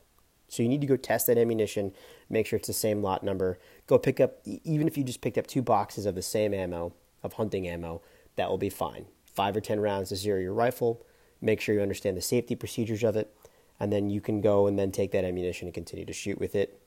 So 0.48 0.63
you 0.63 0.70
need 0.70 0.82
to 0.82 0.88
go 0.88 0.96
test 0.96 1.28
that 1.28 1.38
ammunition, 1.38 1.94
make 2.30 2.46
sure 2.46 2.58
it's 2.58 2.68
the 2.68 2.74
same 2.74 3.02
lot 3.02 3.24
number. 3.24 3.60
Go 3.88 3.98
pick 3.98 4.20
up, 4.20 4.39
even 4.46 4.88
if 4.88 4.98
you 4.98 5.04
just 5.04 5.22
picked 5.22 5.38
up 5.38 5.48
two 5.48 5.62
boxes 5.62 6.06
of 6.06 6.15
the 6.15 6.22
same 6.22 6.54
ammo, 6.54 6.94
of 7.24 7.34
hunting 7.34 7.68
ammo, 7.68 8.02
that 8.36 8.50
will 8.50 8.58
be 8.58 8.70
fine. 8.70 9.06
Five 9.26 9.58
or 9.58 9.62
10 9.62 9.80
rounds 9.80 10.10
to 10.10 10.15
zero 10.15 10.39
your 10.39 10.54
rifle. 10.54 11.06
Make 11.41 11.60
sure 11.60 11.76
you 11.76 11.82
understand 11.82 12.15
the 12.15 12.22
safety 12.22 12.56
procedures 12.56 13.04
of 13.04 13.15
it. 13.15 13.36
And 13.80 13.91
then 13.91 14.10
you 14.10 14.22
can 14.22 14.39
go 14.39 14.68
and 14.68 14.80
then 14.80 14.91
take 14.91 15.12
that 15.12 15.26
ammunition 15.26 15.68
and 15.68 15.74
continue 15.74 16.06
to 16.06 16.13
shoot 16.13 16.39
with 16.39 16.56
it. 16.56 16.80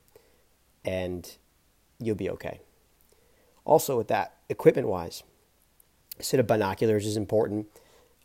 And 0.85 1.31
you'll 1.99 2.17
be 2.17 2.31
okay. 2.31 2.61
Also, 3.69 3.99
with 3.99 4.09
that, 4.09 4.35
equipment 4.49 4.89
wise, 4.89 5.23
a 6.19 6.23
set 6.23 6.41
of 6.41 6.47
binoculars 6.47 7.05
is 7.05 7.19
important. 7.19 7.67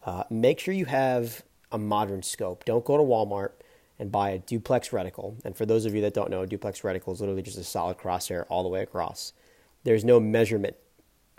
Uh, 0.06 0.24
make 0.30 0.58
sure 0.58 0.74
you 0.74 0.86
have 0.86 1.44
a 1.70 1.78
modern 1.78 2.24
scope. 2.24 2.64
Don't 2.64 2.86
go 2.86 2.96
to 2.96 3.04
Walmart 3.04 3.52
and 4.00 4.10
buy 4.10 4.30
a 4.30 4.40
duplex 4.40 4.90
reticle. 4.90 5.36
And 5.44 5.54
for 5.56 5.66
those 5.66 5.86
of 5.86 5.94
you 5.94 6.00
that 6.00 6.14
don't 6.14 6.32
know, 6.32 6.44
a 6.44 6.48
duplex 6.48 6.80
reticle 6.80 7.12
is 7.12 7.20
literally 7.20 7.42
just 7.42 7.58
a 7.58 7.64
solid 7.66 7.98
crosshair 7.98 8.46
all 8.48 8.64
the 8.64 8.70
way 8.70 8.82
across. 8.82 9.34
There's 9.84 10.06
no 10.06 10.18
measurement 10.18 10.78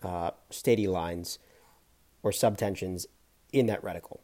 uh, 0.03 0.33
stadia 0.51 0.91
lines 0.91 1.39
or 2.23 2.31
subtensions 2.31 3.07
in 3.55 3.65
that 3.67 3.83
reticle. 3.83 4.19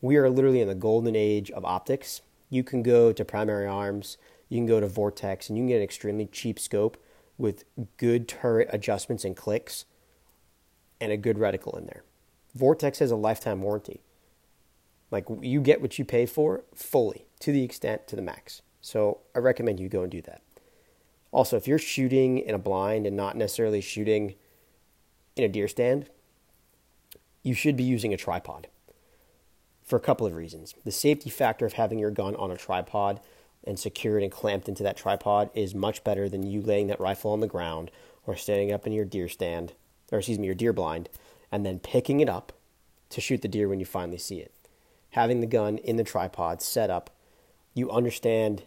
We 0.00 0.18
are 0.18 0.30
literally 0.30 0.60
in 0.60 0.68
the 0.68 0.74
golden 0.76 1.16
age 1.16 1.50
of 1.50 1.64
optics. 1.64 2.22
You 2.48 2.62
can 2.62 2.84
go 2.84 3.12
to 3.12 3.24
Primary 3.24 3.66
Arms, 3.66 4.18
you 4.48 4.58
can 4.58 4.66
go 4.66 4.78
to 4.78 4.86
Vortex, 4.86 5.48
and 5.48 5.58
you 5.58 5.62
can 5.62 5.68
get 5.68 5.78
an 5.78 5.82
extremely 5.82 6.26
cheap 6.26 6.60
scope 6.60 6.96
with 7.38 7.64
good 7.96 8.28
turret 8.28 8.68
adjustments 8.72 9.24
and 9.24 9.36
clicks 9.36 9.84
and 11.00 11.12
a 11.12 11.16
good 11.16 11.36
reticle 11.36 11.76
in 11.78 11.86
there. 11.86 12.02
Vortex 12.54 13.00
has 13.00 13.10
a 13.10 13.16
lifetime 13.16 13.60
warranty. 13.62 14.02
Like 15.10 15.26
you 15.40 15.60
get 15.60 15.80
what 15.80 15.98
you 15.98 16.04
pay 16.04 16.26
for 16.26 16.64
fully 16.74 17.26
to 17.40 17.52
the 17.52 17.62
extent 17.62 18.06
to 18.08 18.16
the 18.16 18.22
max. 18.22 18.62
So 18.80 19.18
I 19.34 19.40
recommend 19.40 19.78
you 19.78 19.88
go 19.88 20.02
and 20.02 20.10
do 20.10 20.22
that. 20.22 20.42
Also, 21.32 21.56
if 21.56 21.68
you're 21.68 21.78
shooting 21.78 22.38
in 22.38 22.54
a 22.54 22.58
blind 22.58 23.06
and 23.06 23.16
not 23.16 23.36
necessarily 23.36 23.80
shooting 23.80 24.34
in 25.36 25.44
a 25.44 25.48
deer 25.48 25.68
stand, 25.68 26.08
you 27.42 27.52
should 27.52 27.76
be 27.76 27.84
using 27.84 28.14
a 28.14 28.16
tripod. 28.16 28.68
for 29.86 29.96
a 29.96 30.00
couple 30.00 30.26
of 30.26 30.34
reasons. 30.34 30.74
The 30.84 30.90
safety 30.90 31.30
factor 31.30 31.64
of 31.64 31.74
having 31.74 31.98
your 31.98 32.10
gun 32.10 32.34
on 32.36 32.50
a 32.50 32.56
tripod 32.56 33.20
and 33.66 33.78
secured 33.78 34.22
and 34.22 34.30
clamped 34.30 34.68
into 34.68 34.82
that 34.82 34.96
tripod 34.96 35.50
is 35.54 35.74
much 35.74 36.04
better 36.04 36.28
than 36.28 36.42
you 36.42 36.60
laying 36.60 36.86
that 36.86 37.00
rifle 37.00 37.32
on 37.32 37.40
the 37.40 37.46
ground 37.46 37.90
or 38.24 38.36
standing 38.36 38.72
up 38.72 38.86
in 38.86 38.92
your 38.92 39.04
deer 39.04 39.28
stand, 39.28 39.72
or 40.10 40.18
excuse 40.18 40.38
me, 40.38 40.46
your 40.46 40.54
deer 40.54 40.72
blind, 40.72 41.08
and 41.50 41.64
then 41.64 41.78
picking 41.78 42.20
it 42.20 42.28
up 42.28 42.52
to 43.10 43.20
shoot 43.20 43.42
the 43.42 43.48
deer 43.48 43.68
when 43.68 43.80
you 43.80 43.86
finally 43.86 44.18
see 44.18 44.38
it. 44.38 44.52
Having 45.10 45.40
the 45.40 45.46
gun 45.46 45.78
in 45.78 45.96
the 45.96 46.04
tripod 46.04 46.60
set 46.60 46.90
up, 46.90 47.10
you 47.74 47.90
understand 47.90 48.64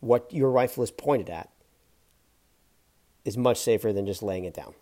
what 0.00 0.32
your 0.32 0.50
rifle 0.50 0.82
is 0.82 0.90
pointed 0.90 1.28
at 1.28 1.50
is 3.24 3.36
much 3.36 3.58
safer 3.58 3.92
than 3.92 4.06
just 4.06 4.22
laying 4.22 4.44
it 4.44 4.54
down. 4.54 4.74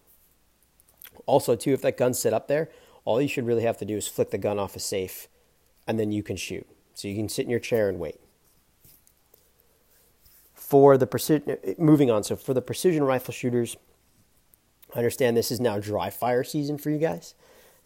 Also, 1.27 1.57
too, 1.57 1.73
if 1.73 1.83
that 1.83 1.97
gun's 1.97 2.19
set 2.19 2.33
up 2.33 2.47
there, 2.49 2.71
all 3.05 3.21
you 3.21 3.29
should 3.29 3.47
really 3.47 3.63
have 3.63 3.79
to 3.79 3.85
do 3.85 3.97
is 3.97 4.07
flick 4.07 4.31
the 4.31 4.39
gun 4.39 4.59
off 4.59 4.77
a 4.77 4.79
safe 4.79 5.29
and 5.87 5.99
then 5.99 6.13
you 6.13 6.23
can 6.23 6.37
shoot. 6.37 6.67
So 6.95 7.09
you 7.09 7.17
can 7.17 7.29
sit 7.29 7.45
in 7.45 7.51
your 7.51 7.59
chair 7.59 7.89
and 7.89 7.99
wait. 7.99 8.21
For 10.69 10.99
the 10.99 11.07
precision, 11.07 11.57
moving 11.79 12.11
on, 12.11 12.25
so 12.25 12.37
for 12.37 12.53
the 12.53 12.61
precision 12.61 13.03
rifle 13.03 13.33
shooters, 13.33 13.79
I 14.95 14.99
understand 14.99 15.35
this 15.35 15.51
is 15.51 15.61
now 15.61 15.79
dry 15.79 16.11
fire 16.11 16.45
season 16.45 16.77
for 16.77 16.91
you 16.91 16.99
guys, 16.99 17.35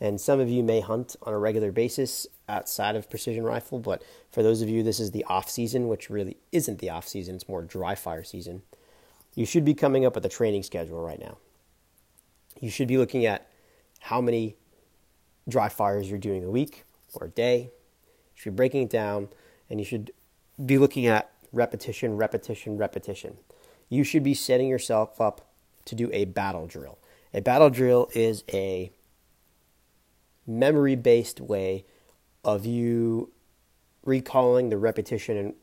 and 0.00 0.20
some 0.20 0.40
of 0.40 0.48
you 0.48 0.64
may 0.64 0.80
hunt 0.80 1.14
on 1.22 1.32
a 1.32 1.38
regular 1.38 1.70
basis 1.70 2.26
outside 2.48 2.96
of 2.96 3.08
precision 3.08 3.44
rifle, 3.44 3.78
but 3.78 4.02
for 4.32 4.42
those 4.42 4.62
of 4.62 4.68
you, 4.68 4.82
this 4.82 4.98
is 4.98 5.12
the 5.12 5.22
off 5.26 5.48
season, 5.48 5.86
which 5.86 6.10
really 6.10 6.38
isn't 6.50 6.80
the 6.80 6.90
off 6.90 7.06
season, 7.06 7.36
it's 7.36 7.48
more 7.48 7.62
dry 7.62 7.94
fire 7.94 8.24
season. 8.24 8.62
You 9.36 9.46
should 9.46 9.64
be 9.64 9.74
coming 9.74 10.04
up 10.04 10.16
with 10.16 10.26
a 10.26 10.28
training 10.28 10.64
schedule 10.64 11.00
right 11.00 11.20
now. 11.20 11.38
You 12.60 12.68
should 12.68 12.88
be 12.88 12.98
looking 12.98 13.24
at 13.26 13.48
how 14.00 14.20
many 14.20 14.56
dry 15.48 15.68
fires 15.68 16.10
you're 16.10 16.18
doing 16.18 16.42
a 16.42 16.50
week 16.50 16.82
or 17.14 17.28
a 17.28 17.30
day. 17.30 17.60
You 17.60 17.70
should 18.34 18.54
be 18.54 18.56
breaking 18.56 18.82
it 18.82 18.90
down, 18.90 19.28
and 19.70 19.78
you 19.78 19.86
should 19.86 20.10
be 20.66 20.78
looking 20.78 21.06
at 21.06 21.31
repetition, 21.52 22.16
repetition, 22.16 22.76
repetition. 22.76 23.36
You 23.88 24.04
should 24.04 24.22
be 24.22 24.34
setting 24.34 24.68
yourself 24.68 25.20
up 25.20 25.48
to 25.84 25.94
do 25.94 26.10
a 26.12 26.24
battle 26.24 26.66
drill. 26.66 26.98
A 27.34 27.40
battle 27.40 27.70
drill 27.70 28.08
is 28.14 28.44
a 28.52 28.90
memory 30.46 30.96
based 30.96 31.40
way 31.40 31.84
of 32.44 32.66
you 32.66 33.30
recalling 34.04 34.70
the 34.70 34.78
repetition 34.78 35.54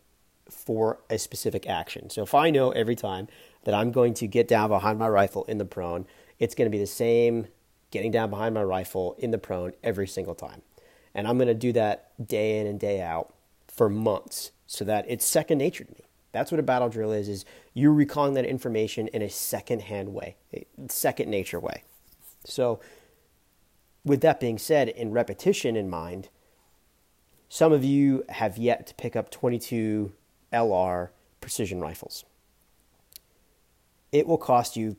for 0.50 1.00
a 1.10 1.18
specific 1.18 1.68
action. 1.68 2.10
So 2.10 2.24
if 2.24 2.34
I 2.34 2.50
know 2.50 2.72
every 2.72 2.96
time 2.96 3.28
that 3.64 3.74
I'm 3.76 3.92
going 3.92 4.14
to 4.16 4.28
get 4.28 4.48
down 4.48 4.70
behind 4.70 4.98
my 4.98 5.10
rifle 5.10 5.44
in 5.46 5.58
the 5.58 5.66
prone, 5.66 6.06
it's 6.40 6.56
going 6.56 6.66
to 6.66 6.72
be 6.72 6.80
the 6.80 6.88
same 6.88 7.48
getting 7.92 8.12
down 8.12 8.30
behind 8.30 8.56
my 8.56 8.64
rifle 8.64 9.16
in 9.20 9.32
the 9.32 9.38
prone 9.38 9.74
every 9.84 10.08
single 10.08 10.36
time. 10.36 10.62
And 11.14 11.28
I'm 11.28 11.38
going 11.38 11.48
to 11.48 11.54
do 11.54 11.74
that 11.74 12.12
day 12.26 12.60
in 12.60 12.68
and 12.68 12.80
day 12.80 13.02
out 13.02 13.34
for 13.68 13.90
months 13.90 14.52
so 14.70 14.86
that 14.86 15.04
it's 15.08 15.26
second 15.26 15.58
nature 15.58 15.84
to 15.84 15.92
me. 15.92 16.06
That's 16.32 16.52
what 16.52 16.60
a 16.60 16.64
battle 16.64 16.90
drill 16.90 17.12
is, 17.12 17.28
is 17.28 17.44
you're 17.74 17.92
recalling 17.92 18.36
that 18.36 18.46
information 18.46 19.08
in 19.08 19.24
a 19.24 19.30
second 19.30 19.82
hand 19.82 20.14
way, 20.14 20.36
a 20.54 20.64
second 20.90 21.32
nature 21.32 21.60
way. 21.60 21.84
So 22.46 22.80
with 24.06 24.22
that 24.22 24.40
being 24.40 24.60
said, 24.60 24.88
in 24.88 25.12
repetition 25.12 25.76
in 25.76 25.90
mind, 25.90 26.30
some 27.50 27.74
of 27.74 27.84
you 27.84 28.24
have 28.30 28.60
yet 28.60 28.86
to 28.86 28.94
pick 28.94 29.16
up 29.16 29.32
22 29.32 30.12
LR 30.54 31.10
precision 31.42 31.82
rifles. 31.82 32.24
It 34.12 34.28
will 34.28 34.38
cost 34.38 34.78
you 34.78 34.98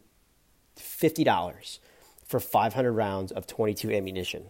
$50 0.77 1.79
for 2.25 2.41
500 2.41 2.91
rounds 2.91 3.31
of 3.31 3.47
22 3.47 3.93
ammunition. 3.93 4.47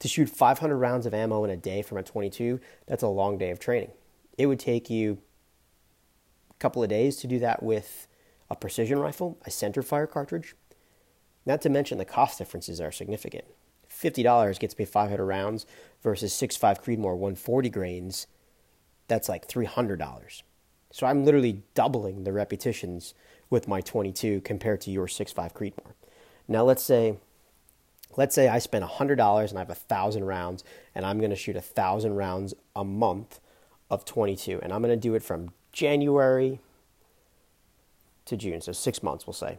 To 0.00 0.08
shoot 0.08 0.28
500 0.28 0.76
rounds 0.76 1.06
of 1.06 1.14
ammo 1.14 1.44
in 1.44 1.50
a 1.50 1.56
day 1.56 1.82
from 1.82 1.98
a 1.98 2.02
22, 2.02 2.58
that's 2.88 3.04
a 3.04 3.08
long 3.08 3.38
day 3.38 3.50
of 3.50 3.60
training. 3.60 3.92
It 4.36 4.46
would 4.46 4.58
take 4.58 4.90
you 4.90 5.18
a 6.50 6.54
couple 6.54 6.82
of 6.82 6.88
days 6.88 7.16
to 7.16 7.26
do 7.26 7.38
that 7.40 7.62
with 7.62 8.08
a 8.50 8.56
precision 8.56 8.98
rifle, 8.98 9.38
a 9.44 9.50
center 9.50 9.82
fire 9.82 10.06
cartridge. 10.06 10.54
Not 11.46 11.60
to 11.62 11.68
mention 11.68 11.98
the 11.98 12.04
cost 12.04 12.38
differences 12.38 12.80
are 12.80 12.92
significant. 12.92 13.44
$50 13.90 14.58
gets 14.58 14.78
me 14.78 14.84
500 14.84 15.24
rounds 15.24 15.66
versus 16.02 16.32
6.5 16.32 16.82
Creedmoor 16.82 17.16
140 17.16 17.70
grains. 17.70 18.26
That's 19.08 19.28
like 19.28 19.46
$300. 19.46 20.42
So 20.90 21.06
I'm 21.06 21.24
literally 21.24 21.62
doubling 21.74 22.24
the 22.24 22.32
repetitions 22.32 23.14
with 23.50 23.68
my 23.68 23.80
22 23.80 24.40
compared 24.40 24.80
to 24.82 24.90
your 24.90 25.06
6.5 25.06 25.52
Creedmoor. 25.52 25.92
Now 26.48 26.64
let's 26.64 26.82
say 26.82 27.18
let's 28.16 28.34
say 28.34 28.48
I 28.48 28.58
spend 28.58 28.84
$100 28.84 29.10
and 29.10 29.58
I 29.58 29.60
have 29.60 29.68
1000 29.68 30.24
rounds 30.24 30.64
and 30.94 31.04
I'm 31.04 31.18
going 31.18 31.30
to 31.30 31.36
shoot 31.36 31.56
1000 31.56 32.14
rounds 32.14 32.54
a 32.76 32.84
month 32.84 33.40
of 33.90 34.04
22 34.04 34.60
and 34.62 34.72
I'm 34.72 34.82
going 34.82 34.94
to 34.94 35.00
do 35.00 35.14
it 35.14 35.22
from 35.22 35.50
January 35.72 36.60
to 38.24 38.36
June, 38.36 38.60
so 38.60 38.72
6 38.72 39.02
months 39.02 39.26
we'll 39.26 39.34
say. 39.34 39.58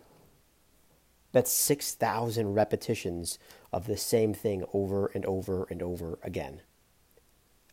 That's 1.32 1.52
6,000 1.52 2.54
repetitions 2.54 3.38
of 3.74 3.88
the 3.88 3.98
same 3.98 4.34
thing 4.34 4.64
over 4.74 5.08
and 5.14 5.26
over 5.26 5.68
and 5.70 5.84
over 5.84 6.18
again. 6.24 6.62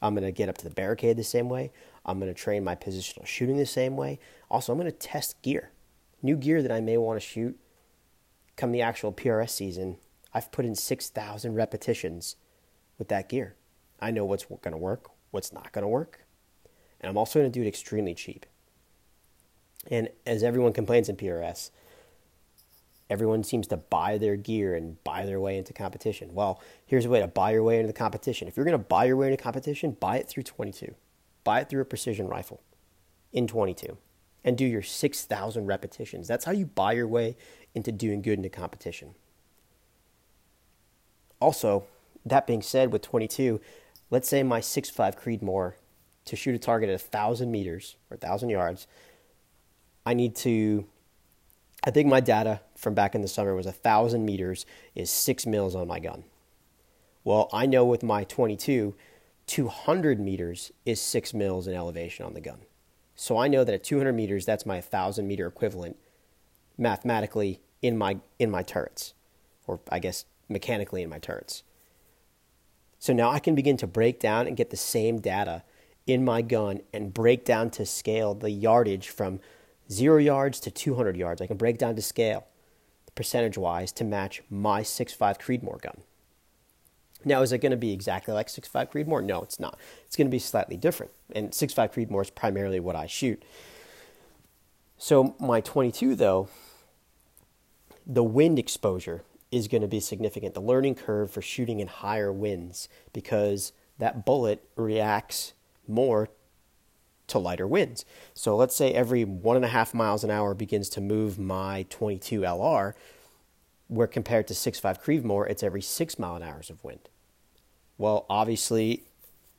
I'm 0.02 0.14
going 0.14 0.24
to 0.24 0.32
get 0.32 0.48
up 0.48 0.58
to 0.58 0.64
the 0.64 0.74
barricade 0.74 1.16
the 1.16 1.22
same 1.22 1.48
way. 1.48 1.70
I'm 2.04 2.18
going 2.18 2.32
to 2.32 2.38
train 2.38 2.64
my 2.64 2.74
positional 2.74 3.24
shooting 3.24 3.56
the 3.56 3.66
same 3.66 3.96
way. 3.96 4.18
Also, 4.50 4.72
I'm 4.72 4.78
going 4.78 4.90
to 4.90 4.98
test 4.98 5.40
gear. 5.42 5.70
New 6.22 6.36
gear 6.36 6.60
that 6.60 6.72
I 6.72 6.80
may 6.80 6.96
want 6.96 7.20
to 7.20 7.26
shoot 7.26 7.56
come 8.56 8.72
the 8.72 8.82
actual 8.82 9.12
PRS 9.12 9.50
season, 9.50 9.96
I've 10.34 10.50
put 10.50 10.64
in 10.64 10.74
6,000 10.74 11.54
repetitions 11.54 12.36
with 12.98 13.08
that 13.08 13.28
gear. 13.28 13.54
I 14.00 14.10
know 14.10 14.24
what's 14.24 14.44
going 14.44 14.72
to 14.72 14.76
work, 14.76 15.10
what's 15.30 15.52
not 15.52 15.72
going 15.72 15.82
to 15.82 15.88
work. 15.88 16.21
And 17.02 17.10
I'm 17.10 17.16
also 17.16 17.40
going 17.40 17.50
to 17.50 17.58
do 17.58 17.64
it 17.64 17.68
extremely 17.68 18.14
cheap. 18.14 18.46
And 19.90 20.08
as 20.24 20.42
everyone 20.42 20.72
complains 20.72 21.08
in 21.08 21.16
PRS, 21.16 21.70
everyone 23.10 23.42
seems 23.44 23.66
to 23.66 23.76
buy 23.76 24.16
their 24.16 24.36
gear 24.36 24.74
and 24.74 25.02
buy 25.04 25.26
their 25.26 25.40
way 25.40 25.58
into 25.58 25.72
competition. 25.72 26.32
Well, 26.32 26.60
here's 26.86 27.04
a 27.04 27.10
way 27.10 27.20
to 27.20 27.26
buy 27.26 27.50
your 27.52 27.62
way 27.62 27.76
into 27.76 27.88
the 27.88 27.92
competition. 27.92 28.48
If 28.48 28.56
you're 28.56 28.64
going 28.64 28.78
to 28.78 28.78
buy 28.78 29.04
your 29.04 29.16
way 29.16 29.26
into 29.26 29.42
competition, 29.42 29.96
buy 29.98 30.18
it 30.18 30.28
through 30.28 30.44
22. 30.44 30.94
Buy 31.44 31.60
it 31.60 31.68
through 31.68 31.82
a 31.82 31.84
precision 31.84 32.28
rifle 32.28 32.62
in 33.32 33.46
22 33.46 33.98
and 34.44 34.56
do 34.56 34.64
your 34.64 34.82
6,000 34.82 35.66
repetitions. 35.66 36.28
That's 36.28 36.44
how 36.44 36.52
you 36.52 36.66
buy 36.66 36.92
your 36.92 37.08
way 37.08 37.36
into 37.74 37.92
doing 37.92 38.22
good 38.22 38.38
in 38.38 38.44
a 38.44 38.48
competition. 38.48 39.14
Also, 41.40 41.84
that 42.24 42.46
being 42.46 42.62
said, 42.62 42.92
with 42.92 43.02
22, 43.02 43.60
let's 44.10 44.28
say 44.28 44.42
my 44.42 44.60
6.5 44.60 45.18
Creedmoor 45.18 45.74
to 46.24 46.36
shoot 46.36 46.54
a 46.54 46.58
target 46.58 46.88
at 46.88 47.00
1,000 47.00 47.50
meters 47.50 47.96
or 48.10 48.16
1,000 48.16 48.48
yards, 48.48 48.86
I 50.04 50.14
need 50.14 50.34
to. 50.36 50.86
I 51.84 51.90
think 51.90 52.08
my 52.08 52.20
data 52.20 52.60
from 52.76 52.94
back 52.94 53.14
in 53.14 53.22
the 53.22 53.28
summer 53.28 53.54
was 53.54 53.66
1,000 53.66 54.24
meters 54.24 54.66
is 54.94 55.10
6 55.10 55.46
mils 55.46 55.74
on 55.74 55.88
my 55.88 55.98
gun. 55.98 56.24
Well, 57.24 57.48
I 57.52 57.66
know 57.66 57.84
with 57.84 58.02
my 58.02 58.24
22, 58.24 58.94
200 59.46 60.20
meters 60.20 60.72
is 60.84 61.00
6 61.00 61.34
mils 61.34 61.66
in 61.66 61.74
elevation 61.74 62.24
on 62.24 62.34
the 62.34 62.40
gun. 62.40 62.60
So 63.14 63.36
I 63.36 63.48
know 63.48 63.64
that 63.64 63.74
at 63.74 63.84
200 63.84 64.12
meters, 64.12 64.46
that's 64.46 64.66
my 64.66 64.76
1,000 64.76 65.26
meter 65.26 65.46
equivalent 65.46 65.96
mathematically 66.78 67.60
in 67.80 67.98
my 67.98 68.18
in 68.38 68.50
my 68.50 68.62
turrets, 68.62 69.14
or 69.66 69.80
I 69.90 69.98
guess 69.98 70.24
mechanically 70.48 71.02
in 71.02 71.10
my 71.10 71.18
turrets. 71.18 71.62
So 72.98 73.12
now 73.12 73.30
I 73.30 73.40
can 73.40 73.54
begin 73.54 73.76
to 73.78 73.86
break 73.86 74.20
down 74.20 74.46
and 74.46 74.56
get 74.56 74.70
the 74.70 74.76
same 74.76 75.20
data 75.20 75.64
in 76.06 76.24
my 76.24 76.42
gun 76.42 76.80
and 76.92 77.14
break 77.14 77.44
down 77.44 77.70
to 77.70 77.86
scale 77.86 78.34
the 78.34 78.50
yardage 78.50 79.08
from 79.08 79.40
zero 79.90 80.18
yards 80.18 80.60
to 80.60 80.70
200 80.70 81.16
yards. 81.16 81.40
I 81.40 81.46
can 81.46 81.56
break 81.56 81.78
down 81.78 81.96
to 81.96 82.02
scale 82.02 82.46
percentage 83.14 83.58
wise 83.58 83.92
to 83.92 84.04
match 84.04 84.42
my 84.48 84.82
6.5 84.82 85.38
Creedmoor 85.38 85.80
gun. 85.80 86.02
Now, 87.24 87.42
is 87.42 87.52
it 87.52 87.58
going 87.58 87.70
to 87.70 87.76
be 87.76 87.92
exactly 87.92 88.34
like 88.34 88.48
6.5 88.48 88.90
Creedmoor? 88.90 89.24
No, 89.24 89.42
it's 89.42 89.60
not. 89.60 89.78
It's 90.06 90.16
going 90.16 90.26
to 90.26 90.30
be 90.30 90.38
slightly 90.38 90.76
different. 90.76 91.12
And 91.34 91.50
6.5 91.50 91.92
Creedmoor 91.92 92.22
is 92.22 92.30
primarily 92.30 92.80
what 92.80 92.96
I 92.96 93.06
shoot. 93.06 93.44
So 94.98 95.36
my 95.38 95.60
22, 95.60 96.14
though, 96.14 96.48
the 98.06 98.24
wind 98.24 98.58
exposure 98.58 99.22
is 99.50 99.68
going 99.68 99.82
to 99.82 99.88
be 99.88 100.00
significant. 100.00 100.54
The 100.54 100.60
learning 100.60 100.96
curve 100.96 101.30
for 101.30 101.42
shooting 101.42 101.80
in 101.80 101.86
higher 101.86 102.32
winds 102.32 102.88
because 103.12 103.72
that 103.98 104.24
bullet 104.24 104.64
reacts 104.74 105.52
more 105.86 106.28
to 107.28 107.38
lighter 107.38 107.66
winds. 107.66 108.04
So 108.34 108.56
let's 108.56 108.76
say 108.76 108.92
every 108.92 109.24
one 109.24 109.56
and 109.56 109.64
a 109.64 109.68
half 109.68 109.94
miles 109.94 110.24
an 110.24 110.30
hour 110.30 110.54
begins 110.54 110.88
to 110.90 111.00
move 111.00 111.38
my 111.38 111.86
22 111.88 112.40
LR, 112.40 112.94
where 113.88 114.06
compared 114.06 114.46
to 114.48 114.54
6.5 114.54 115.02
Creedmoor, 115.02 115.48
it's 115.48 115.62
every 115.62 115.82
six 115.82 116.18
mile 116.18 116.36
an 116.36 116.42
hours 116.42 116.70
of 116.70 116.82
wind. 116.84 117.08
Well, 117.98 118.26
obviously, 118.28 119.04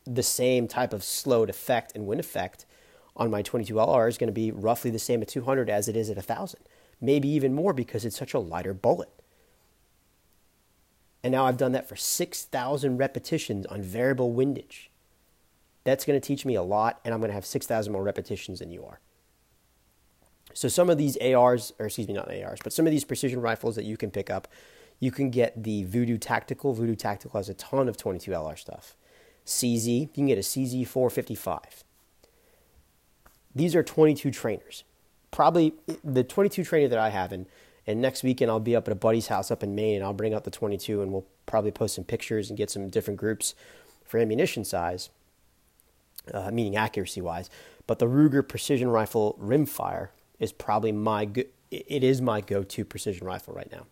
the 0.06 0.24
same 0.24 0.68
type 0.68 0.94
of 0.94 1.04
slowed 1.04 1.50
effect 1.50 1.94
and 1.96 2.06
wind 2.06 2.20
effect 2.20 2.66
on 3.16 3.30
my 3.30 3.42
22 3.42 3.76
LR 3.76 4.10
is 4.10 4.18
going 4.18 4.28
to 4.28 4.34
be 4.34 4.52
roughly 4.52 4.92
the 4.92 5.00
same 5.00 5.22
at 5.22 5.28
200 5.28 5.70
as 5.70 5.88
it 5.88 5.96
is 5.96 6.10
at 6.10 6.18
1000, 6.18 6.60
maybe 7.00 7.30
even 7.30 7.54
more 7.54 7.74
because 7.74 8.06
it's 8.06 8.18
such 8.18 8.34
a 8.34 8.40
lighter 8.40 8.74
bullet. 8.74 9.10
And 11.24 11.32
now 11.32 11.46
I've 11.46 11.58
done 11.58 11.72
that 11.72 11.88
for 11.88 11.96
6,000 11.96 12.98
repetitions 12.98 13.66
on 13.68 13.82
variable 13.82 14.34
windage. 14.34 14.90
That's 15.84 16.06
going 16.06 16.20
to 16.20 16.26
teach 16.26 16.46
me 16.46 16.56
a 16.56 16.64
lot, 16.64 17.00
and 17.04 17.14
I'm 17.14 17.20
going 17.20 17.30
to 17.30 17.36
have 17.36 17.46
6,000 17.46 17.92
more 17.92 18.04
repetitions 18.04 18.60
than 18.60 18.72
you 18.72 18.86
are. 18.86 19.00
So 20.54 20.68
some 20.68 20.90
of 20.90 20.98
these 20.98 21.18
ARs, 21.18 21.74
or 21.80 21.88
excuse 21.88 22.08
me, 22.08 22.14
not 22.14 22.32
ARs, 22.32 22.60
but 22.64 22.74
some 22.74 22.86
of 22.86 22.92
these 22.92 23.04
precision 23.04 23.42
rifles 23.42 23.76
that 23.76 23.86
you 23.86 23.98
can 23.98 24.12
pick 24.12 24.30
up, 24.30 24.48
you 25.00 25.12
can 25.12 25.30
get 25.30 25.64
the 25.64 25.84
Voodoo 25.84 26.18
Tactical. 26.18 26.74
Voodoo 26.74 26.96
Tactical 26.96 27.40
has 27.40 27.50
a 27.50 27.54
ton 27.56 27.90
of 27.90 27.98
22 27.98 28.32
LR 28.32 28.58
stuff. 28.58 28.96
CZ, 29.46 30.02
you 30.02 30.08
can 30.08 30.28
get 30.28 30.38
a 30.38 30.42
CZ 30.42 30.88
455. 30.88 31.84
These 33.56 33.76
are 33.76 33.84
22 33.84 34.32
trainers. 34.32 34.84
Probably 35.32 35.74
the 36.04 36.24
22 36.24 36.64
trainer 36.64 36.88
that 36.88 37.00
I 37.00 37.10
have, 37.10 37.32
and, 37.32 37.48
and 37.86 38.02
next 38.02 38.24
weekend 38.24 38.50
I'll 38.50 38.60
be 38.60 38.76
up 38.76 38.88
at 38.88 38.92
a 38.92 38.96
buddy's 38.96 39.28
house 39.28 39.52
up 39.52 39.64
in 39.64 39.76
Maine, 39.76 39.96
and 39.96 40.04
I'll 40.04 40.14
bring 40.14 40.34
out 40.34 40.44
the 40.44 40.52
22, 40.52 41.02
and 41.02 41.12
we'll 41.12 41.26
probably 41.46 41.72
post 41.72 41.96
some 41.96 42.04
pictures 42.04 42.50
and 42.50 42.58
get 42.58 42.70
some 42.70 42.90
different 42.90 43.20
groups 43.20 43.56
for 44.06 44.20
ammunition 44.20 44.64
size, 44.64 45.10
uh, 46.32 46.52
meaning 46.52 46.76
accuracy 46.76 47.22
wise. 47.22 47.50
But 47.88 48.00
the 48.00 48.06
Ruger 48.06 48.48
Precision 48.48 48.90
Rifle 48.90 49.38
Rimfire 49.42 50.10
is 50.40 50.52
probably 50.52 50.92
my 50.92 51.26
go- 51.26 51.44
it 51.72 52.04
is 52.04 52.22
my 52.22 52.42
go-to 52.42 52.86
precision 52.86 53.26
rifle 53.26 53.54
right 53.54 53.72
now. 53.72 53.88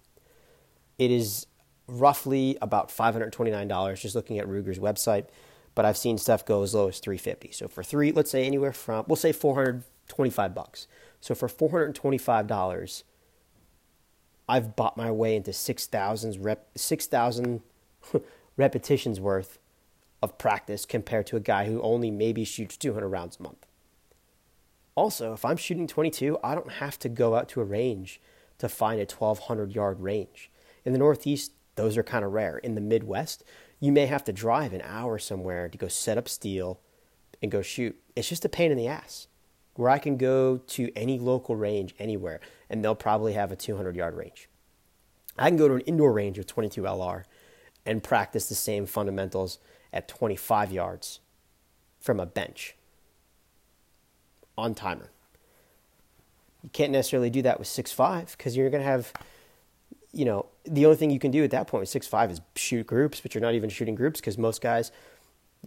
It 0.99 1.09
is 1.09 1.47
roughly 1.87 2.57
about 2.61 2.89
$529 2.89 3.99
just 3.99 4.15
looking 4.15 4.37
at 4.37 4.47
Ruger's 4.47 4.77
website, 4.77 5.25
but 5.73 5.83
I've 5.83 5.97
seen 5.97 6.17
stuff 6.17 6.45
go 6.45 6.61
as 6.61 6.75
low 6.75 6.89
as 6.89 6.99
350. 6.99 7.51
So 7.51 7.67
for 7.67 7.83
3, 7.83 8.11
let's 8.11 8.29
say 8.29 8.45
anywhere 8.45 8.73
from 8.73 9.05
we'll 9.07 9.15
say 9.15 9.31
425 9.31 10.53
bucks. 10.53 10.87
So 11.21 11.33
for 11.33 11.47
$425, 11.47 13.03
I've 14.47 14.75
bought 14.75 14.97
my 14.97 15.09
way 15.11 15.35
into 15.35 15.53
6,000 15.53 16.43
rep 16.43 16.67
6,000 16.75 17.61
repetitions 18.57 19.19
worth 19.19 19.57
of 20.21 20.37
practice 20.37 20.85
compared 20.85 21.25
to 21.27 21.35
a 21.35 21.41
guy 21.41 21.65
who 21.65 21.81
only 21.81 22.11
maybe 22.11 22.43
shoots 22.43 22.77
200 22.77 23.07
rounds 23.07 23.37
a 23.39 23.43
month. 23.43 23.65
Also, 24.95 25.33
if 25.33 25.45
I'm 25.45 25.57
shooting 25.57 25.87
22, 25.87 26.37
I 26.43 26.53
don't 26.53 26.73
have 26.73 26.99
to 26.99 27.09
go 27.09 27.35
out 27.35 27.49
to 27.49 27.61
a 27.61 27.65
range 27.65 28.21
to 28.59 28.69
find 28.69 28.99
a 28.99 29.05
1200 29.05 29.73
yard 29.73 29.99
range. 29.99 30.51
In 30.85 30.93
the 30.93 30.99
Northeast, 30.99 31.53
those 31.75 31.97
are 31.97 32.03
kind 32.03 32.23
of 32.23 32.33
rare. 32.33 32.57
In 32.57 32.75
the 32.75 32.81
Midwest, 32.81 33.43
you 33.79 33.91
may 33.91 34.05
have 34.05 34.23
to 34.25 34.33
drive 34.33 34.73
an 34.73 34.81
hour 34.83 35.17
somewhere 35.17 35.69
to 35.69 35.77
go 35.77 35.87
set 35.87 36.17
up 36.17 36.29
steel 36.29 36.79
and 37.41 37.51
go 37.51 37.61
shoot. 37.61 37.99
It's 38.15 38.29
just 38.29 38.45
a 38.45 38.49
pain 38.49 38.71
in 38.71 38.77
the 38.77 38.87
ass. 38.87 39.27
Where 39.75 39.89
I 39.89 39.99
can 39.99 40.17
go 40.17 40.57
to 40.57 40.91
any 40.95 41.17
local 41.17 41.55
range 41.55 41.95
anywhere 41.97 42.41
and 42.69 42.83
they'll 42.83 42.93
probably 42.93 43.33
have 43.33 43.51
a 43.51 43.55
200 43.55 43.95
yard 43.95 44.15
range. 44.15 44.49
I 45.37 45.49
can 45.49 45.57
go 45.57 45.67
to 45.67 45.75
an 45.75 45.81
indoor 45.81 46.11
range 46.11 46.37
with 46.37 46.47
22 46.47 46.81
LR 46.81 47.23
and 47.85 48.03
practice 48.03 48.47
the 48.47 48.55
same 48.55 48.85
fundamentals 48.85 49.57
at 49.93 50.07
25 50.07 50.71
yards 50.71 51.19
from 51.99 52.19
a 52.19 52.25
bench 52.25 52.75
on 54.57 54.73
timer. 54.73 55.11
You 56.63 56.69
can't 56.69 56.91
necessarily 56.91 57.29
do 57.29 57.41
that 57.41 57.59
with 57.59 57.67
six 57.67 57.91
five 57.91 58.35
because 58.37 58.55
you're 58.55 58.69
going 58.69 58.83
to 58.83 58.89
have, 58.89 59.11
you 60.11 60.25
know, 60.25 60.45
the 60.63 60.85
only 60.85 60.97
thing 60.97 61.09
you 61.09 61.19
can 61.19 61.31
do 61.31 61.43
at 61.43 61.51
that 61.51 61.67
point 61.67 61.81
with 61.81 61.89
six 61.89 62.07
five 62.07 62.29
is 62.29 62.41
shoot 62.55 62.85
groups, 62.85 63.19
but 63.19 63.33
you're 63.33 63.41
not 63.41 63.55
even 63.55 63.69
shooting 63.69 63.95
groups 63.95 64.19
because 64.19 64.37
most 64.37 64.61
guys 64.61 64.91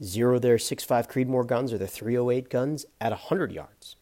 zero 0.02 0.38
their 0.38 0.58
six 0.58 0.84
five 0.84 1.08
Creedmoor 1.08 1.46
guns 1.46 1.72
or 1.72 1.78
their 1.78 1.88
308 1.88 2.48
guns 2.48 2.86
at 3.00 3.10
100 3.10 3.52
yards. 3.52 3.96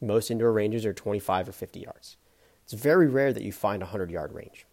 Most 0.00 0.30
indoor 0.30 0.52
ranges 0.52 0.84
are 0.84 0.92
25 0.92 1.48
or 1.48 1.52
50 1.52 1.80
yards. 1.80 2.16
It's 2.64 2.72
very 2.72 3.08
rare 3.08 3.32
that 3.32 3.42
you 3.42 3.52
find 3.52 3.82
a 3.82 3.86
100 3.86 4.10
yard 4.10 4.32
range. 4.32 4.66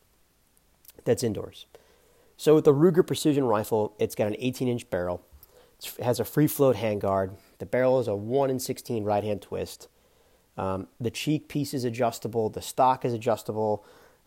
That's 1.05 1.23
indoors. 1.23 1.65
So 2.41 2.55
with 2.55 2.65
the 2.65 2.73
Ruger 2.73 3.05
Precision 3.05 3.43
Rifle, 3.43 3.93
it's 3.99 4.15
got 4.15 4.25
an 4.25 4.35
18 4.39 4.67
inch 4.67 4.89
barrel. 4.89 5.23
It 5.77 6.03
has 6.03 6.19
a 6.19 6.25
free 6.25 6.47
float 6.47 6.75
handguard. 6.75 7.35
The 7.59 7.67
barrel 7.67 7.99
is 7.99 8.07
a 8.07 8.15
1 8.15 8.49
in 8.49 8.57
16 8.57 9.03
right 9.03 9.23
hand 9.23 9.43
twist. 9.43 9.89
Um, 10.57 10.87
the 10.99 11.11
cheek 11.11 11.49
piece 11.49 11.71
is 11.75 11.83
adjustable. 11.83 12.49
The 12.49 12.63
stock 12.63 13.05
is 13.05 13.13
adjustable. 13.13 13.85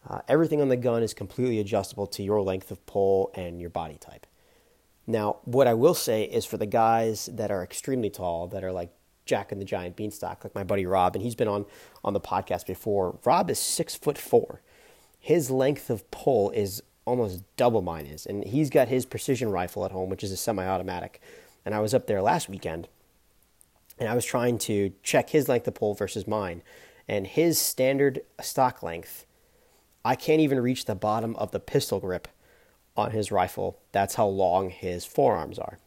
Uh, 0.09 0.21
everything 0.29 0.61
on 0.61 0.69
the 0.69 0.77
gun 0.77 1.03
is 1.03 1.13
completely 1.13 1.59
adjustable 1.59 2.07
to 2.07 2.23
your 2.23 2.41
length 2.41 2.71
of 2.71 2.87
pull 2.87 3.33
and 3.35 3.61
your 3.61 3.71
body 3.71 3.99
type. 3.99 4.29
Now, 5.09 5.39
what 5.43 5.67
I 5.67 5.75
will 5.75 5.93
say 5.95 6.23
is 6.23 6.45
for 6.45 6.57
the 6.57 6.67
guys 6.67 7.29
that 7.33 7.51
are 7.51 7.65
extremely 7.65 8.11
tall, 8.11 8.47
that 8.47 8.63
are 8.63 8.71
like 8.71 8.93
Jack 9.25 9.51
and 9.51 9.61
the 9.61 9.65
Giant 9.65 9.97
Beanstalk, 9.97 10.45
like 10.45 10.55
my 10.55 10.63
buddy 10.63 10.87
Rob, 10.87 11.17
and 11.17 11.25
he's 11.25 11.35
been 11.35 11.49
on 11.49 11.67
on 12.05 12.13
the 12.13 12.21
podcast 12.21 12.65
before. 12.65 13.19
Rob 13.25 13.51
is 13.51 13.59
six 13.59 13.97
foot 13.97 14.19
four. 14.19 14.63
His 15.19 15.51
length 15.51 15.91
of 15.91 16.09
pull 16.13 16.51
is 16.51 16.81
almost 17.05 17.43
double 17.57 17.83
mine 17.83 18.07
is, 18.07 18.27
and 18.27 18.45
he's 18.45 18.71
got 18.71 18.89
his 18.89 19.05
precision 19.07 19.51
rifle 19.51 19.85
at 19.85 19.93
home, 19.93 20.11
which 20.11 20.25
is 20.25 20.33
a 20.33 20.37
semi-automatic. 20.37 21.21
And 21.65 21.75
I 21.75 21.81
was 21.81 21.95
up 21.95 22.07
there 22.07 22.23
last 22.23 22.49
weekend, 22.49 22.89
and 23.99 24.09
I 24.09 24.15
was 24.15 24.25
trying 24.25 24.59
to 24.59 24.93
check 25.03 25.31
his 25.31 25.49
length 25.49 25.69
of 25.69 25.75
pull 25.75 25.95
versus 25.95 26.27
mine. 26.27 26.63
And 27.07 27.27
his 27.27 27.59
standard 27.59 28.23
stock 28.41 28.83
length, 28.83 29.27
I 30.05 30.15
can't 30.17 30.41
even 30.41 30.61
reach 30.61 30.87
the 30.87 30.95
bottom 30.95 31.37
of 31.37 31.51
the 31.51 31.61
pistol 31.61 32.01
grip 32.01 32.29
on 32.97 33.11
his 33.11 33.31
rifle. 33.31 33.79
That's 33.93 34.15
how 34.15 34.27
long 34.27 34.71
his 34.71 35.05
forearms 35.05 35.59
are. 35.59 35.79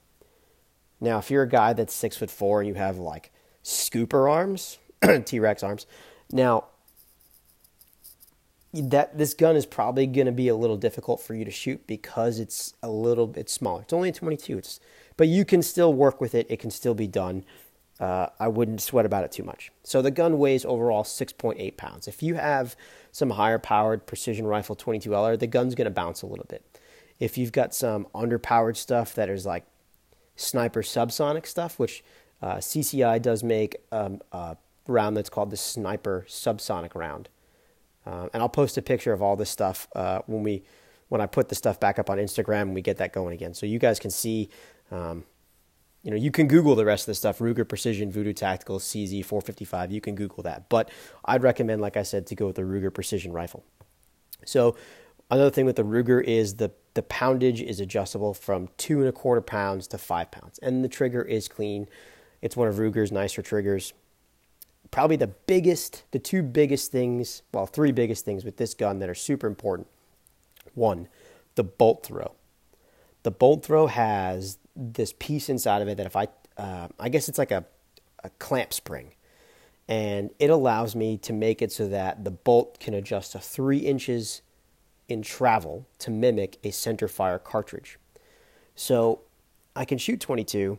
Now, 1.00 1.20
if 1.20 1.30
you're 1.30 1.44
a 1.44 1.50
guy 1.50 1.74
that's 1.74 1.94
six 1.94 2.18
foot 2.18 2.32
four 2.32 2.62
and 2.62 2.68
you 2.68 2.76
have 2.76 2.98
like 2.98 3.32
scooper 3.64 4.30
arms, 4.30 4.78
T 5.26 5.40
Rex 5.40 5.64
arms, 5.64 5.86
now 6.32 6.66
that 8.74 9.18
this 9.18 9.34
gun 9.34 9.56
is 9.56 9.66
probably 9.66 10.06
going 10.08 10.26
to 10.26 10.32
be 10.32 10.48
a 10.48 10.56
little 10.56 10.78
difficult 10.78 11.22
for 11.22 11.34
you 11.34 11.46
to 11.46 11.52
shoot 11.52 11.86
because 11.88 12.40
it's 12.40 12.74
a 12.84 12.90
little 12.90 13.28
bit 13.28 13.50
smaller. 13.50 13.82
It's 13.82 13.94
only 13.94 14.10
a 14.10 14.14
22. 14.14 14.58
It's, 14.58 14.80
but 15.16 15.28
you 15.28 15.46
can 15.46 15.62
still 15.62 15.94
work 15.94 16.22
with 16.22 16.36
it. 16.36 16.48
It 16.50 16.60
can 16.60 16.72
still 16.72 16.94
be 16.94 17.08
done 17.08 17.44
uh, 18.00 18.28
I 18.40 18.48
wouldn't 18.48 18.82
sweat 18.82 19.06
about 19.06 19.24
it 19.24 19.32
too 19.32 19.44
much. 19.44 19.72
So 19.84 20.02
the 20.02 20.12
gun 20.12 20.38
weighs 20.38 20.66
overall 20.66 21.04
6.8 21.04 21.78
pounds. 21.78 22.08
If 22.08 22.22
you 22.22 22.36
have 22.36 22.76
some 23.12 23.32
higher 23.32 23.60
powered 23.60 24.06
precision 24.06 24.46
rifle 24.46 24.76
22LR, 24.76 25.40
the 25.40 25.48
gun's 25.48 25.76
going 25.76 25.86
to 25.86 25.92
bounce 25.92 26.22
a 26.22 26.28
little 26.28 26.46
bit. 26.48 26.64
If 27.20 27.38
you've 27.38 27.52
got 27.52 27.74
some 27.74 28.06
underpowered 28.14 28.78
stuff 28.78 29.16
that 29.16 29.30
is 29.30 29.46
like 29.46 29.66
sniper 30.36 30.84
subsonic 30.84 31.48
stuff, 31.48 31.80
which 31.80 32.04
uh, 32.42 32.58
CCI 32.58 33.22
does 33.22 33.44
make 33.44 33.78
um, 33.92 34.22
a 34.32 34.58
round 34.88 35.18
that's 35.18 35.30
called 35.30 35.50
the 35.50 35.58
sniper 35.58 36.26
subsonic 36.30 36.94
round. 36.94 37.30
Um, 38.08 38.30
and 38.34 38.42
I'll 38.42 38.50
post 38.50 38.78
a 38.78 38.82
picture 38.82 39.12
of 39.12 39.22
all 39.22 39.36
this 39.36 39.50
stuff 39.50 39.88
uh, 39.96 40.20
when 40.28 40.44
we 40.44 40.64
when 41.10 41.22
I 41.22 41.26
put 41.26 41.50
the 41.50 41.56
stuff 41.56 41.80
back 41.80 42.00
up 42.00 42.10
on 42.10 42.18
Instagram 42.18 42.64
and 42.64 42.76
we 42.76 42.82
get 42.82 42.98
that 42.98 43.14
going 43.14 43.34
again, 43.34 43.54
so 43.54 43.66
you 43.66 43.80
guys 43.80 44.00
can 44.00 44.12
see 44.12 44.50
um, 44.92 45.24
you 46.08 46.12
know, 46.12 46.18
you 46.18 46.32
can 46.32 46.48
Google 46.48 46.74
the 46.76 46.86
rest 46.86 47.04
of 47.04 47.08
the 47.08 47.16
stuff 47.16 47.40
Ruger 47.40 47.68
Precision, 47.68 48.12
Voodoo 48.12 48.32
Tactical, 48.32 48.80
CZ 48.80 49.26
455. 49.26 49.92
You 49.92 50.00
can 50.00 50.16
Google 50.16 50.42
that. 50.44 50.70
But 50.70 50.90
I'd 51.26 51.44
recommend, 51.44 51.82
like 51.82 51.98
I 51.98 52.04
said, 52.04 52.26
to 52.28 52.36
go 52.36 52.48
with 52.48 52.56
the 52.56 52.62
Ruger 52.62 52.94
Precision 52.94 53.34
rifle. 53.34 53.66
So, 54.46 54.78
another 55.30 55.50
thing 55.50 55.66
with 55.66 55.76
the 55.76 55.84
Ruger 55.84 56.24
is 56.24 56.56
the, 56.56 56.72
the 56.94 57.02
poundage 57.02 57.62
is 57.62 57.82
adjustable 57.82 58.34
from 58.34 58.70
two 58.78 59.00
and 59.00 59.10
a 59.10 59.12
quarter 59.12 59.42
pounds 59.42 59.86
to 59.88 59.98
five 59.98 60.32
pounds. 60.32 60.60
And 60.60 60.82
the 60.82 60.88
trigger 60.88 61.24
is 61.24 61.50
clean. 61.50 61.90
It's 62.42 62.56
one 62.56 62.70
of 62.70 62.76
Ruger's 62.76 63.12
nicer 63.12 63.42
triggers. 63.42 63.92
Probably 64.92 65.16
the 65.16 65.28
biggest, 65.28 66.04
the 66.12 66.20
two 66.20 66.42
biggest 66.42 66.92
things, 66.92 67.42
well, 67.54 67.66
three 67.66 67.92
biggest 67.92 68.26
things 68.26 68.46
with 68.46 68.58
this 68.58 68.74
gun 68.74 69.00
that 69.00 69.10
are 69.10 69.16
super 69.16 69.48
important. 69.48 69.88
One, 70.74 71.08
the 71.56 71.64
bolt 71.64 72.06
throw. 72.06 72.34
The 73.24 73.32
bolt 73.32 73.66
throw 73.66 73.88
has 73.88 74.58
this 74.76 75.14
piece 75.20 75.50
inside 75.50 75.82
of 75.82 75.88
it 75.88 75.98
that 75.98 76.06
if 76.06 76.16
I, 76.16 76.28
uh, 76.58 76.88
I 77.00 77.10
guess 77.10 77.28
it's 77.28 77.38
like 77.38 77.52
a, 77.52 77.66
a 78.24 78.30
clamp 78.40 78.74
spring, 78.74 79.14
and 79.88 80.32
it 80.40 80.50
allows 80.50 80.96
me 80.96 81.18
to 81.18 81.34
make 81.34 81.62
it 81.62 81.72
so 81.72 81.88
that 81.88 82.24
the 82.24 82.32
bolt 82.32 82.80
can 82.80 82.94
adjust 82.94 83.32
to 83.34 83.40
three 83.40 83.80
inches 83.80 84.42
in 85.08 85.22
travel 85.22 85.88
to 86.00 86.12
mimic 86.12 86.58
a 86.64 86.72
center 86.72 87.08
fire 87.08 87.40
cartridge. 87.40 87.98
So 88.76 89.22
I 89.76 89.86
can 89.86 89.98
shoot 89.98 90.20
22 90.20 90.78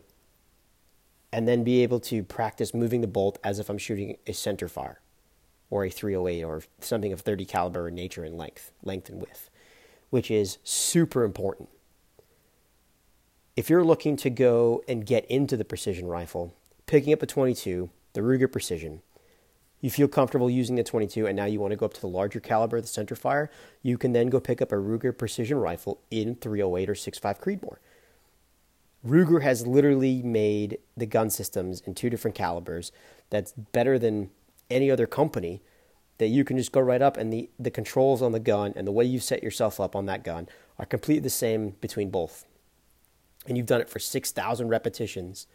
and 1.31 1.47
then 1.47 1.63
be 1.63 1.83
able 1.83 1.99
to 1.99 2.23
practice 2.23 2.73
moving 2.73 3.01
the 3.01 3.07
bolt 3.07 3.37
as 3.43 3.59
if 3.59 3.69
I'm 3.69 3.77
shooting 3.77 4.17
a 4.25 4.33
center 4.33 4.67
fire 4.67 4.99
or 5.69 5.85
a 5.85 5.89
308 5.89 6.43
or 6.43 6.63
something 6.79 7.13
of 7.13 7.21
30 7.21 7.45
caliber 7.45 7.87
in 7.87 7.95
nature 7.95 8.23
and 8.23 8.37
length, 8.37 8.71
length 8.83 9.09
and 9.09 9.21
width, 9.21 9.49
which 10.09 10.31
is 10.31 10.57
super 10.63 11.23
important 11.23 11.69
if 13.59 13.69
you're 13.69 13.83
looking 13.83 14.15
to 14.15 14.29
go 14.29 14.81
and 14.87 15.05
get 15.05 15.25
into 15.25 15.57
the 15.57 15.65
precision 15.65 16.07
rifle, 16.07 16.55
picking 16.85 17.11
up 17.11 17.21
a 17.21 17.25
22, 17.25 17.89
the 18.13 18.21
Ruger 18.21 18.49
Precision, 18.49 19.01
you 19.81 19.89
feel 19.89 20.07
comfortable 20.07 20.49
using 20.49 20.77
the 20.77 20.83
22 20.85 21.27
and 21.27 21.35
now 21.35 21.43
you 21.43 21.59
want 21.59 21.71
to 21.71 21.75
go 21.75 21.85
up 21.85 21.93
to 21.95 21.99
the 21.99 22.07
larger 22.07 22.39
caliber, 22.39 22.79
the 22.79 22.87
center 22.87 23.17
fire, 23.17 23.51
you 23.83 23.97
can 23.97 24.13
then 24.13 24.27
go 24.27 24.39
pick 24.39 24.61
up 24.61 24.71
a 24.71 24.75
Ruger 24.75 25.17
Precision 25.17 25.57
rifle 25.57 25.99
in 26.09 26.35
308 26.35 26.89
or 26.89 26.95
65 26.95 27.41
Creedmoor. 27.41 27.79
Ruger 29.05 29.41
has 29.41 29.65
literally 29.65 30.21
made 30.21 30.77
the 30.97 31.05
gun 31.05 31.29
systems 31.29 31.81
in 31.81 31.95
two 31.95 32.09
different 32.09 32.35
calibers 32.35 32.91
that's 33.29 33.53
better 33.53 33.97
than 33.97 34.29
any 34.69 34.91
other 34.91 35.07
company 35.07 35.61
that 36.17 36.27
you 36.27 36.43
can 36.43 36.57
just 36.57 36.71
go 36.71 36.81
right 36.81 37.01
up 37.01 37.17
and 37.17 37.31
the, 37.31 37.49
the 37.57 37.71
controls 37.71 38.21
on 38.21 38.33
the 38.33 38.39
gun 38.39 38.73
and 38.75 38.85
the 38.85 38.91
way 38.91 39.05
you 39.05 39.19
set 39.19 39.41
yourself 39.41 39.79
up 39.79 39.95
on 39.95 40.05
that 40.05 40.23
gun 40.23 40.47
are 40.77 40.85
completely 40.85 41.21
the 41.21 41.29
same 41.29 41.71
between 41.81 42.09
both, 42.09 42.45
and 43.47 43.57
you've 43.57 43.65
done 43.65 43.81
it 43.81 43.89
for 43.89 43.99
6,000 43.99 44.67
repetitions, 44.67 45.47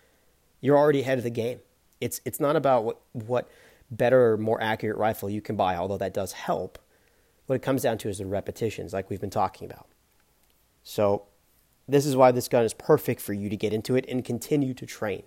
you're 0.60 0.76
already 0.76 1.02
ahead 1.02 1.18
of 1.18 1.24
the 1.24 1.30
game. 1.30 1.60
It's, 2.00 2.20
it's 2.24 2.40
not 2.40 2.56
about 2.56 2.84
what, 2.84 3.00
what 3.12 3.50
better 3.90 4.32
or 4.32 4.36
more 4.38 4.60
accurate 4.62 4.96
rifle 4.96 5.28
you 5.28 5.40
can 5.40 5.56
buy, 5.56 5.76
although 5.76 5.98
that 5.98 6.14
does 6.14 6.32
help. 6.32 6.78
What 7.46 7.56
it 7.56 7.62
comes 7.62 7.82
down 7.82 7.98
to 7.98 8.08
is 8.08 8.18
the 8.18 8.26
repetitions, 8.26 8.92
like 8.94 9.10
we've 9.10 9.20
been 9.20 9.30
talking 9.30 9.70
about. 9.70 9.86
So, 10.82 11.24
this 11.86 12.06
is 12.06 12.16
why 12.16 12.32
this 12.32 12.48
gun 12.48 12.64
is 12.64 12.74
perfect 12.74 13.20
for 13.20 13.32
you 13.32 13.48
to 13.48 13.56
get 13.56 13.72
into 13.72 13.96
it 13.96 14.04
and 14.08 14.24
continue 14.24 14.74
to 14.74 14.86
train. 14.86 15.22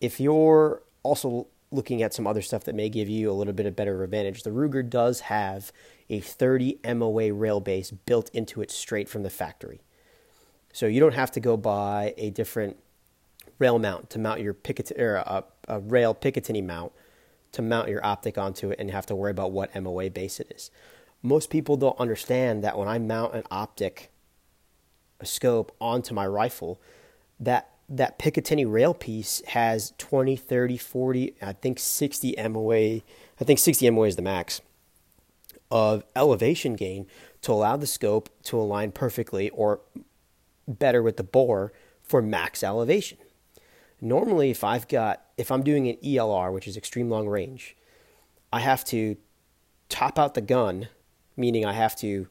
If 0.00 0.20
you're 0.20 0.82
also 1.02 1.48
looking 1.70 2.02
at 2.02 2.12
some 2.12 2.26
other 2.26 2.42
stuff 2.42 2.64
that 2.64 2.74
may 2.74 2.88
give 2.88 3.08
you 3.08 3.30
a 3.30 3.32
little 3.32 3.54
bit 3.54 3.66
of 3.66 3.74
better 3.74 4.02
advantage, 4.04 4.42
the 4.42 4.50
Ruger 4.50 4.88
does 4.88 5.20
have 5.20 5.72
a 6.10 6.20
30 6.20 6.80
MOA 6.94 7.32
rail 7.32 7.60
base 7.60 7.90
built 7.90 8.28
into 8.34 8.60
it 8.60 8.70
straight 8.70 9.08
from 9.08 9.22
the 9.22 9.30
factory. 9.30 9.80
So 10.72 10.86
you 10.86 11.00
don't 11.00 11.14
have 11.14 11.30
to 11.32 11.40
go 11.40 11.56
buy 11.56 12.14
a 12.16 12.30
different 12.30 12.76
rail 13.58 13.78
mount 13.78 14.10
to 14.10 14.18
mount 14.18 14.40
your 14.40 14.54
Picatinny 14.54 14.98
or 14.98 15.16
a, 15.16 15.44
a 15.68 15.80
rail 15.80 16.14
Picatinny 16.14 16.64
mount 16.64 16.92
to 17.52 17.62
mount 17.62 17.88
your 17.88 18.04
optic 18.04 18.38
onto 18.38 18.70
it 18.70 18.78
and 18.78 18.90
have 18.90 19.06
to 19.06 19.14
worry 19.14 19.30
about 19.30 19.52
what 19.52 19.74
MOA 19.80 20.10
base 20.10 20.40
it 20.40 20.52
is. 20.54 20.70
Most 21.22 21.50
people 21.50 21.76
don't 21.76 21.98
understand 22.00 22.64
that 22.64 22.76
when 22.76 22.88
I 22.88 22.98
mount 22.98 23.34
an 23.34 23.44
optic, 23.50 24.11
a 25.22 25.26
scope 25.26 25.74
onto 25.80 26.14
my 26.14 26.26
rifle, 26.26 26.80
that 27.40 27.68
that 27.88 28.18
Picatinny 28.18 28.70
rail 28.70 28.94
piece 28.94 29.42
has 29.48 29.92
20, 29.98 30.34
30, 30.36 30.76
40, 30.78 31.34
I 31.42 31.52
think 31.52 31.78
60 31.78 32.34
MOA. 32.48 32.76
I 32.76 33.44
think 33.44 33.58
60 33.58 33.90
MOA 33.90 34.06
is 34.06 34.16
the 34.16 34.22
max 34.22 34.62
of 35.70 36.04
elevation 36.16 36.74
gain 36.74 37.06
to 37.42 37.52
allow 37.52 37.76
the 37.76 37.86
scope 37.86 38.30
to 38.44 38.58
align 38.58 38.92
perfectly 38.92 39.50
or 39.50 39.80
better 40.66 41.02
with 41.02 41.16
the 41.16 41.22
bore 41.22 41.72
for 42.02 42.22
max 42.22 42.62
elevation. 42.62 43.18
Normally, 44.00 44.50
if 44.50 44.64
I've 44.64 44.88
got, 44.88 45.24
if 45.36 45.50
I'm 45.50 45.62
doing 45.62 45.88
an 45.88 45.96
ELR, 45.96 46.52
which 46.52 46.66
is 46.66 46.76
extreme 46.76 47.08
long 47.10 47.28
range, 47.28 47.76
I 48.52 48.60
have 48.60 48.84
to 48.86 49.16
top 49.88 50.18
out 50.18 50.34
the 50.34 50.40
gun, 50.40 50.88
meaning 51.36 51.64
I 51.64 51.72
have 51.72 51.96
to 51.96 52.28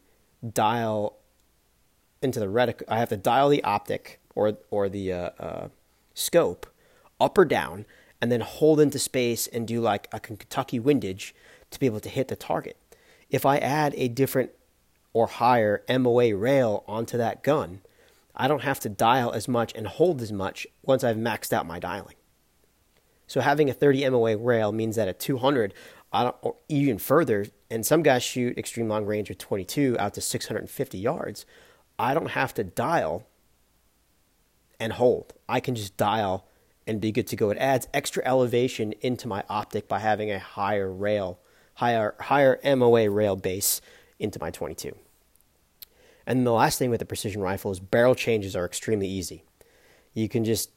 dial 0.53 1.17
into 2.21 2.39
the 2.39 2.47
retic, 2.47 2.83
I 2.87 2.99
have 2.99 3.09
to 3.09 3.17
dial 3.17 3.49
the 3.49 3.63
optic 3.63 4.19
or 4.35 4.57
or 4.69 4.89
the 4.89 5.13
uh, 5.13 5.29
uh, 5.39 5.67
scope 6.13 6.67
up 7.19 7.37
or 7.37 7.45
down, 7.45 7.85
and 8.21 8.31
then 8.31 8.41
hold 8.41 8.79
into 8.79 8.99
space 8.99 9.47
and 9.47 9.67
do 9.67 9.81
like 9.81 10.07
a 10.11 10.19
Kentucky 10.19 10.79
windage 10.79 11.33
to 11.71 11.79
be 11.79 11.85
able 11.85 11.99
to 11.99 12.09
hit 12.09 12.27
the 12.27 12.35
target. 12.35 12.77
If 13.29 13.45
I 13.45 13.57
add 13.57 13.93
a 13.95 14.07
different 14.07 14.51
or 15.13 15.27
higher 15.27 15.83
MOA 15.89 16.35
rail 16.35 16.83
onto 16.87 17.17
that 17.17 17.43
gun, 17.43 17.81
I 18.35 18.47
don't 18.47 18.63
have 18.63 18.79
to 18.81 18.89
dial 18.89 19.31
as 19.31 19.47
much 19.47 19.73
and 19.75 19.87
hold 19.87 20.21
as 20.21 20.31
much 20.31 20.67
once 20.83 21.03
I've 21.03 21.17
maxed 21.17 21.53
out 21.53 21.65
my 21.65 21.79
dialing. 21.79 22.15
So 23.27 23.39
having 23.39 23.69
a 23.69 23.73
30 23.73 24.09
MOA 24.09 24.37
rail 24.37 24.71
means 24.71 24.97
that 24.97 25.07
at 25.07 25.19
200, 25.19 25.73
I 26.11 26.23
don't, 26.23 26.35
or 26.41 26.55
even 26.67 26.97
further, 26.97 27.45
and 27.69 27.85
some 27.85 28.03
guys 28.03 28.23
shoot 28.23 28.57
extreme 28.57 28.89
long 28.89 29.05
range 29.05 29.29
with 29.29 29.37
22 29.37 29.95
out 29.99 30.13
to 30.15 30.21
650 30.21 30.97
yards. 30.97 31.45
I 32.01 32.15
don't 32.15 32.31
have 32.31 32.55
to 32.55 32.63
dial 32.63 33.27
and 34.79 34.93
hold. 34.93 35.33
I 35.47 35.59
can 35.59 35.75
just 35.75 35.97
dial 35.97 36.47
and 36.87 36.99
be 36.99 37.11
good 37.11 37.27
to 37.27 37.35
go. 37.35 37.51
It 37.51 37.59
adds 37.59 37.87
extra 37.93 38.23
elevation 38.25 38.95
into 39.01 39.27
my 39.27 39.43
optic 39.47 39.87
by 39.87 39.99
having 39.99 40.31
a 40.31 40.39
higher 40.39 40.91
rail, 40.91 41.37
higher 41.75 42.15
higher 42.19 42.59
MOA 42.65 43.07
rail 43.07 43.35
base 43.35 43.81
into 44.17 44.39
my 44.39 44.49
22. 44.49 44.95
And 46.25 46.45
the 46.45 46.51
last 46.51 46.79
thing 46.79 46.89
with 46.89 47.01
the 47.01 47.05
precision 47.05 47.39
rifle 47.39 47.69
is 47.69 47.79
barrel 47.79 48.15
changes 48.15 48.55
are 48.55 48.65
extremely 48.65 49.07
easy. 49.07 49.43
You 50.15 50.27
can 50.27 50.43
just 50.43 50.71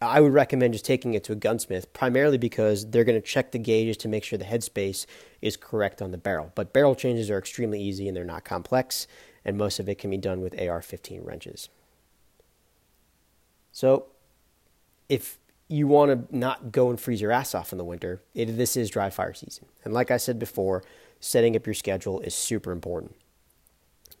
I 0.00 0.20
would 0.20 0.32
recommend 0.32 0.74
just 0.74 0.84
taking 0.84 1.14
it 1.14 1.24
to 1.24 1.32
a 1.32 1.36
gunsmith 1.36 1.92
primarily 1.92 2.38
because 2.38 2.88
they're 2.88 3.02
going 3.02 3.20
to 3.20 3.26
check 3.26 3.50
the 3.50 3.58
gauges 3.58 3.96
to 3.96 4.08
make 4.08 4.22
sure 4.22 4.38
the 4.38 4.44
headspace 4.44 5.04
is 5.42 5.56
correct 5.56 6.00
on 6.00 6.12
the 6.12 6.18
barrel. 6.18 6.52
But 6.54 6.72
barrel 6.72 6.94
changes 6.94 7.28
are 7.28 7.38
extremely 7.38 7.82
easy 7.82 8.06
and 8.06 8.16
they're 8.16 8.24
not 8.24 8.44
complex, 8.44 9.08
and 9.48 9.56
most 9.56 9.80
of 9.80 9.88
it 9.88 9.96
can 9.96 10.10
be 10.10 10.18
done 10.18 10.42
with 10.42 10.60
AR 10.60 10.82
15 10.82 11.24
wrenches. 11.24 11.70
So, 13.72 14.08
if 15.08 15.38
you 15.68 15.86
want 15.86 16.28
to 16.28 16.36
not 16.36 16.70
go 16.70 16.90
and 16.90 17.00
freeze 17.00 17.22
your 17.22 17.32
ass 17.32 17.54
off 17.54 17.72
in 17.72 17.78
the 17.78 17.84
winter, 17.84 18.20
it, 18.34 18.58
this 18.58 18.76
is 18.76 18.90
dry 18.90 19.08
fire 19.08 19.32
season. 19.32 19.64
And 19.84 19.94
like 19.94 20.10
I 20.10 20.18
said 20.18 20.38
before, 20.38 20.84
setting 21.18 21.56
up 21.56 21.64
your 21.64 21.72
schedule 21.72 22.20
is 22.20 22.34
super 22.34 22.72
important. 22.72 23.16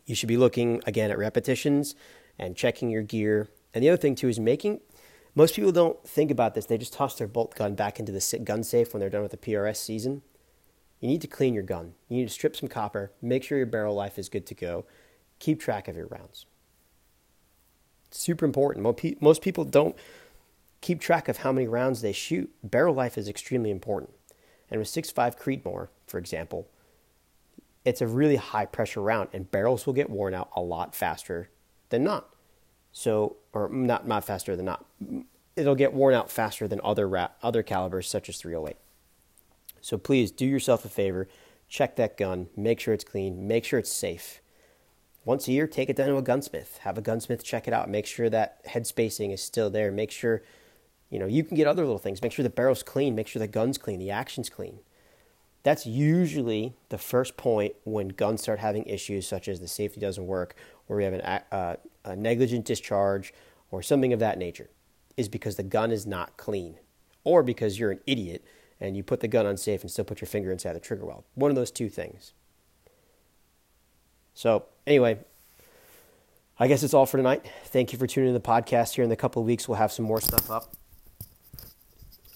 You 0.06 0.14
should 0.14 0.30
be 0.30 0.38
looking 0.38 0.80
again 0.86 1.10
at 1.10 1.18
repetitions 1.18 1.94
and 2.38 2.56
checking 2.56 2.88
your 2.88 3.02
gear. 3.02 3.50
And 3.74 3.84
the 3.84 3.90
other 3.90 3.98
thing 3.98 4.14
too 4.14 4.28
is 4.28 4.40
making. 4.40 4.80
Most 5.34 5.54
people 5.54 5.72
don't 5.72 6.02
think 6.08 6.30
about 6.30 6.54
this. 6.54 6.64
They 6.64 6.78
just 6.78 6.94
toss 6.94 7.16
their 7.16 7.28
bolt 7.28 7.54
gun 7.54 7.74
back 7.74 8.00
into 8.00 8.12
the 8.12 8.38
gun 8.44 8.62
safe 8.62 8.94
when 8.94 9.00
they're 9.00 9.10
done 9.10 9.22
with 9.22 9.32
the 9.32 9.36
PRS 9.36 9.76
season. 9.76 10.22
You 11.00 11.08
need 11.08 11.20
to 11.20 11.28
clean 11.28 11.52
your 11.52 11.64
gun. 11.64 11.92
You 12.08 12.16
need 12.16 12.28
to 12.28 12.34
strip 12.34 12.56
some 12.56 12.70
copper, 12.70 13.12
make 13.20 13.44
sure 13.44 13.58
your 13.58 13.66
barrel 13.66 13.94
life 13.94 14.18
is 14.18 14.30
good 14.30 14.46
to 14.46 14.54
go, 14.54 14.86
keep 15.38 15.60
track 15.60 15.88
of 15.88 15.96
your 15.96 16.06
rounds 16.06 16.46
super 18.10 18.44
important. 18.44 19.20
Most 19.20 19.42
people 19.42 19.64
don't 19.64 19.96
keep 20.80 21.00
track 21.00 21.28
of 21.28 21.38
how 21.38 21.52
many 21.52 21.66
rounds 21.66 22.02
they 22.02 22.12
shoot. 22.12 22.50
Barrel 22.62 22.94
life 22.94 23.18
is 23.18 23.28
extremely 23.28 23.70
important. 23.70 24.10
And 24.70 24.78
with 24.78 24.88
6.5 24.88 25.38
Creedmoor, 25.38 25.88
for 26.06 26.18
example, 26.18 26.68
it's 27.84 28.00
a 28.00 28.06
really 28.06 28.36
high 28.36 28.66
pressure 28.66 29.00
round, 29.00 29.30
and 29.32 29.50
barrels 29.50 29.86
will 29.86 29.94
get 29.94 30.10
worn 30.10 30.34
out 30.34 30.50
a 30.54 30.60
lot 30.60 30.94
faster 30.94 31.48
than 31.88 32.04
not. 32.04 32.28
So, 32.92 33.36
or 33.52 33.68
not 33.68 34.06
not 34.06 34.24
faster 34.24 34.56
than 34.56 34.66
not. 34.66 34.84
It'll 35.56 35.74
get 35.74 35.94
worn 35.94 36.14
out 36.14 36.30
faster 36.30 36.68
than 36.68 36.80
other 36.84 37.08
ra- 37.08 37.30
other 37.42 37.62
calibers 37.62 38.08
such 38.08 38.28
as 38.28 38.38
308. 38.38 38.76
So 39.80 39.96
please 39.96 40.30
do 40.30 40.44
yourself 40.44 40.84
a 40.84 40.88
favor, 40.88 41.28
check 41.68 41.96
that 41.96 42.16
gun, 42.16 42.48
make 42.56 42.80
sure 42.80 42.92
it's 42.92 43.04
clean, 43.04 43.46
make 43.46 43.64
sure 43.64 43.78
it's 43.78 43.92
safe 43.92 44.40
once 45.28 45.46
a 45.46 45.52
year, 45.52 45.66
take 45.66 45.90
it 45.90 45.96
down 45.96 46.08
to 46.08 46.16
a 46.16 46.22
gunsmith. 46.22 46.78
Have 46.84 46.96
a 46.96 47.02
gunsmith 47.02 47.44
check 47.44 47.68
it 47.68 47.74
out. 47.74 47.90
Make 47.90 48.06
sure 48.06 48.30
that 48.30 48.62
head 48.64 48.86
spacing 48.86 49.30
is 49.30 49.42
still 49.42 49.68
there. 49.68 49.92
Make 49.92 50.10
sure, 50.10 50.42
you 51.10 51.18
know, 51.18 51.26
you 51.26 51.44
can 51.44 51.54
get 51.54 51.66
other 51.66 51.82
little 51.82 51.98
things. 51.98 52.22
Make 52.22 52.32
sure 52.32 52.42
the 52.42 52.48
barrel's 52.48 52.82
clean. 52.82 53.14
Make 53.14 53.28
sure 53.28 53.38
the 53.38 53.46
gun's 53.46 53.76
clean. 53.76 53.98
The 53.98 54.10
action's 54.10 54.48
clean. 54.48 54.78
That's 55.64 55.84
usually 55.84 56.72
the 56.88 56.96
first 56.96 57.36
point 57.36 57.74
when 57.84 58.08
guns 58.08 58.40
start 58.40 58.58
having 58.58 58.84
issues, 58.84 59.28
such 59.28 59.48
as 59.48 59.60
the 59.60 59.68
safety 59.68 60.00
doesn't 60.00 60.26
work, 60.26 60.56
or 60.88 60.96
we 60.96 61.04
have 61.04 61.12
an, 61.12 61.20
uh, 61.20 61.76
a 62.06 62.16
negligent 62.16 62.64
discharge, 62.64 63.34
or 63.70 63.82
something 63.82 64.14
of 64.14 64.20
that 64.20 64.38
nature, 64.38 64.70
is 65.18 65.28
because 65.28 65.56
the 65.56 65.62
gun 65.62 65.90
is 65.90 66.06
not 66.06 66.38
clean, 66.38 66.76
or 67.24 67.42
because 67.42 67.78
you're 67.78 67.90
an 67.90 68.00
idiot 68.06 68.42
and 68.80 68.96
you 68.96 69.02
put 69.02 69.20
the 69.20 69.28
gun 69.28 69.44
unsafe 69.44 69.82
and 69.82 69.90
still 69.90 70.06
put 70.06 70.22
your 70.22 70.28
finger 70.28 70.50
inside 70.50 70.72
the 70.72 70.80
trigger 70.80 71.04
well. 71.04 71.24
One 71.34 71.50
of 71.50 71.54
those 71.54 71.70
two 71.70 71.90
things. 71.90 72.32
So, 74.38 74.66
anyway, 74.86 75.18
I 76.60 76.68
guess 76.68 76.84
it's 76.84 76.94
all 76.94 77.06
for 77.06 77.16
tonight. 77.16 77.44
Thank 77.64 77.92
you 77.92 77.98
for 77.98 78.06
tuning 78.06 78.28
in 78.28 78.34
the 78.34 78.40
podcast. 78.40 78.94
Here 78.94 79.02
in 79.02 79.10
a 79.10 79.16
couple 79.16 79.42
of 79.42 79.46
weeks, 79.46 79.66
we'll 79.66 79.78
have 79.78 79.90
some 79.90 80.04
more 80.04 80.20
stuff 80.20 80.48
up. 80.48 80.72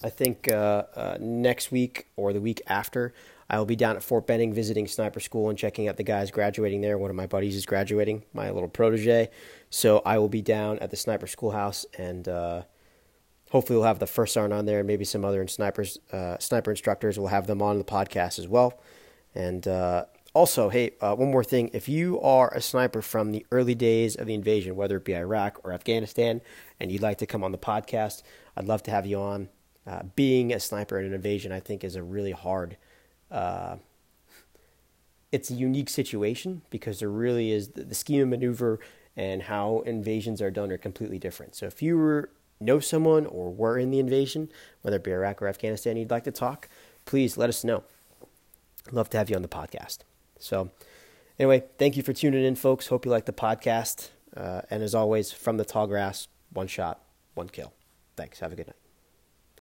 I 0.03 0.09
think 0.09 0.51
uh, 0.51 0.83
uh, 0.97 1.17
next 1.21 1.71
week 1.71 2.07
or 2.17 2.33
the 2.33 2.41
week 2.41 2.61
after, 2.67 3.13
I 3.49 3.57
will 3.57 3.65
be 3.65 3.77
down 3.77 3.95
at 3.95 4.03
Fort 4.03 4.27
Benning 4.27 4.53
visiting 4.53 4.85
sniper 4.85 5.21
school 5.21 5.47
and 5.49 5.57
checking 5.57 5.87
out 5.87 5.95
the 5.95 6.03
guys 6.03 6.29
graduating 6.29 6.81
there. 6.81 6.97
One 6.97 7.09
of 7.09 7.15
my 7.15 7.25
buddies 7.25 7.55
is 7.55 7.65
graduating, 7.65 8.23
my 8.33 8.49
little 8.49 8.67
protege. 8.67 9.29
So 9.69 10.01
I 10.05 10.17
will 10.17 10.27
be 10.27 10.41
down 10.41 10.79
at 10.79 10.91
the 10.91 10.97
sniper 10.97 11.27
schoolhouse 11.27 11.85
and 11.97 12.27
uh, 12.27 12.63
hopefully 13.51 13.77
we'll 13.77 13.87
have 13.87 13.99
the 13.99 14.07
first 14.07 14.33
sergeant 14.33 14.51
on 14.51 14.65
there 14.65 14.79
and 14.79 14.87
maybe 14.87 15.05
some 15.05 15.23
other 15.23 15.47
snipers, 15.47 15.97
uh, 16.11 16.37
sniper 16.39 16.71
instructors. 16.71 17.17
We'll 17.17 17.29
have 17.29 17.47
them 17.47 17.61
on 17.61 17.77
the 17.77 17.85
podcast 17.85 18.39
as 18.39 18.47
well. 18.49 18.81
And 19.33 19.65
uh, 19.65 20.03
also, 20.33 20.69
hey, 20.69 20.91
uh, 20.99 21.15
one 21.15 21.31
more 21.31 21.43
thing. 21.43 21.69
If 21.73 21.87
you 21.87 22.19
are 22.21 22.51
a 22.53 22.61
sniper 22.61 23.01
from 23.01 23.31
the 23.31 23.45
early 23.51 23.75
days 23.75 24.15
of 24.15 24.25
the 24.25 24.33
invasion, 24.33 24.75
whether 24.75 24.97
it 24.97 25.05
be 25.05 25.15
Iraq 25.15 25.59
or 25.63 25.71
Afghanistan, 25.71 26.41
and 26.79 26.91
you'd 26.91 27.03
like 27.03 27.19
to 27.19 27.27
come 27.27 27.43
on 27.43 27.51
the 27.51 27.57
podcast, 27.57 28.23
I'd 28.57 28.65
love 28.65 28.81
to 28.83 28.91
have 28.91 29.05
you 29.05 29.19
on. 29.19 29.49
Uh, 29.85 30.03
being 30.15 30.53
a 30.53 30.59
sniper 30.59 30.97
in 30.97 31.05
an 31.05 31.13
invasion, 31.13 31.51
I 31.51 31.59
think, 31.59 31.83
is 31.83 31.95
a 31.95 32.01
really 32.01 32.31
hard. 32.31 32.77
Uh, 33.29 33.77
it's 35.31 35.51
a 35.51 35.53
unique 35.53 35.89
situation 35.89 36.61
because 36.69 36.99
there 36.99 37.09
really 37.09 37.51
is 37.51 37.69
the, 37.69 37.83
the 37.83 37.95
scheme 37.95 38.21
of 38.21 38.29
maneuver 38.29 38.79
and 39.15 39.43
how 39.43 39.81
invasions 39.81 40.41
are 40.41 40.51
done 40.51 40.71
are 40.71 40.77
completely 40.77 41.19
different. 41.19 41.55
So 41.55 41.67
if 41.67 41.81
you 41.81 41.97
were, 41.97 42.29
know 42.59 42.79
someone 42.79 43.25
or 43.27 43.51
were 43.51 43.77
in 43.77 43.91
the 43.91 43.99
invasion, 43.99 44.49
whether 44.81 44.97
it 44.97 45.03
be 45.03 45.11
Iraq 45.11 45.41
or 45.41 45.47
Afghanistan, 45.47 45.97
you'd 45.97 46.11
like 46.11 46.23
to 46.23 46.31
talk, 46.31 46.69
please 47.05 47.37
let 47.37 47.49
us 47.49 47.63
know. 47.63 47.83
I'd 48.87 48.93
love 48.93 49.09
to 49.11 49.17
have 49.17 49.29
you 49.29 49.35
on 49.35 49.41
the 49.41 49.47
podcast. 49.47 49.99
So, 50.43 50.69
anyway, 51.39 51.63
thank 51.77 51.97
you 51.97 52.03
for 52.03 52.13
tuning 52.13 52.43
in, 52.43 52.55
folks. 52.55 52.87
Hope 52.87 53.05
you 53.05 53.11
like 53.11 53.25
the 53.25 53.33
podcast. 53.33 54.09
Uh, 54.35 54.61
and 54.69 54.83
as 54.83 54.93
always, 54.93 55.31
from 55.31 55.57
the 55.57 55.65
tall 55.65 55.87
grass, 55.87 56.27
one 56.51 56.67
shot, 56.67 57.01
one 57.33 57.49
kill. 57.49 57.73
Thanks. 58.15 58.39
Have 58.39 58.51
a 58.51 58.55
good 58.55 58.67
night. 58.67 58.82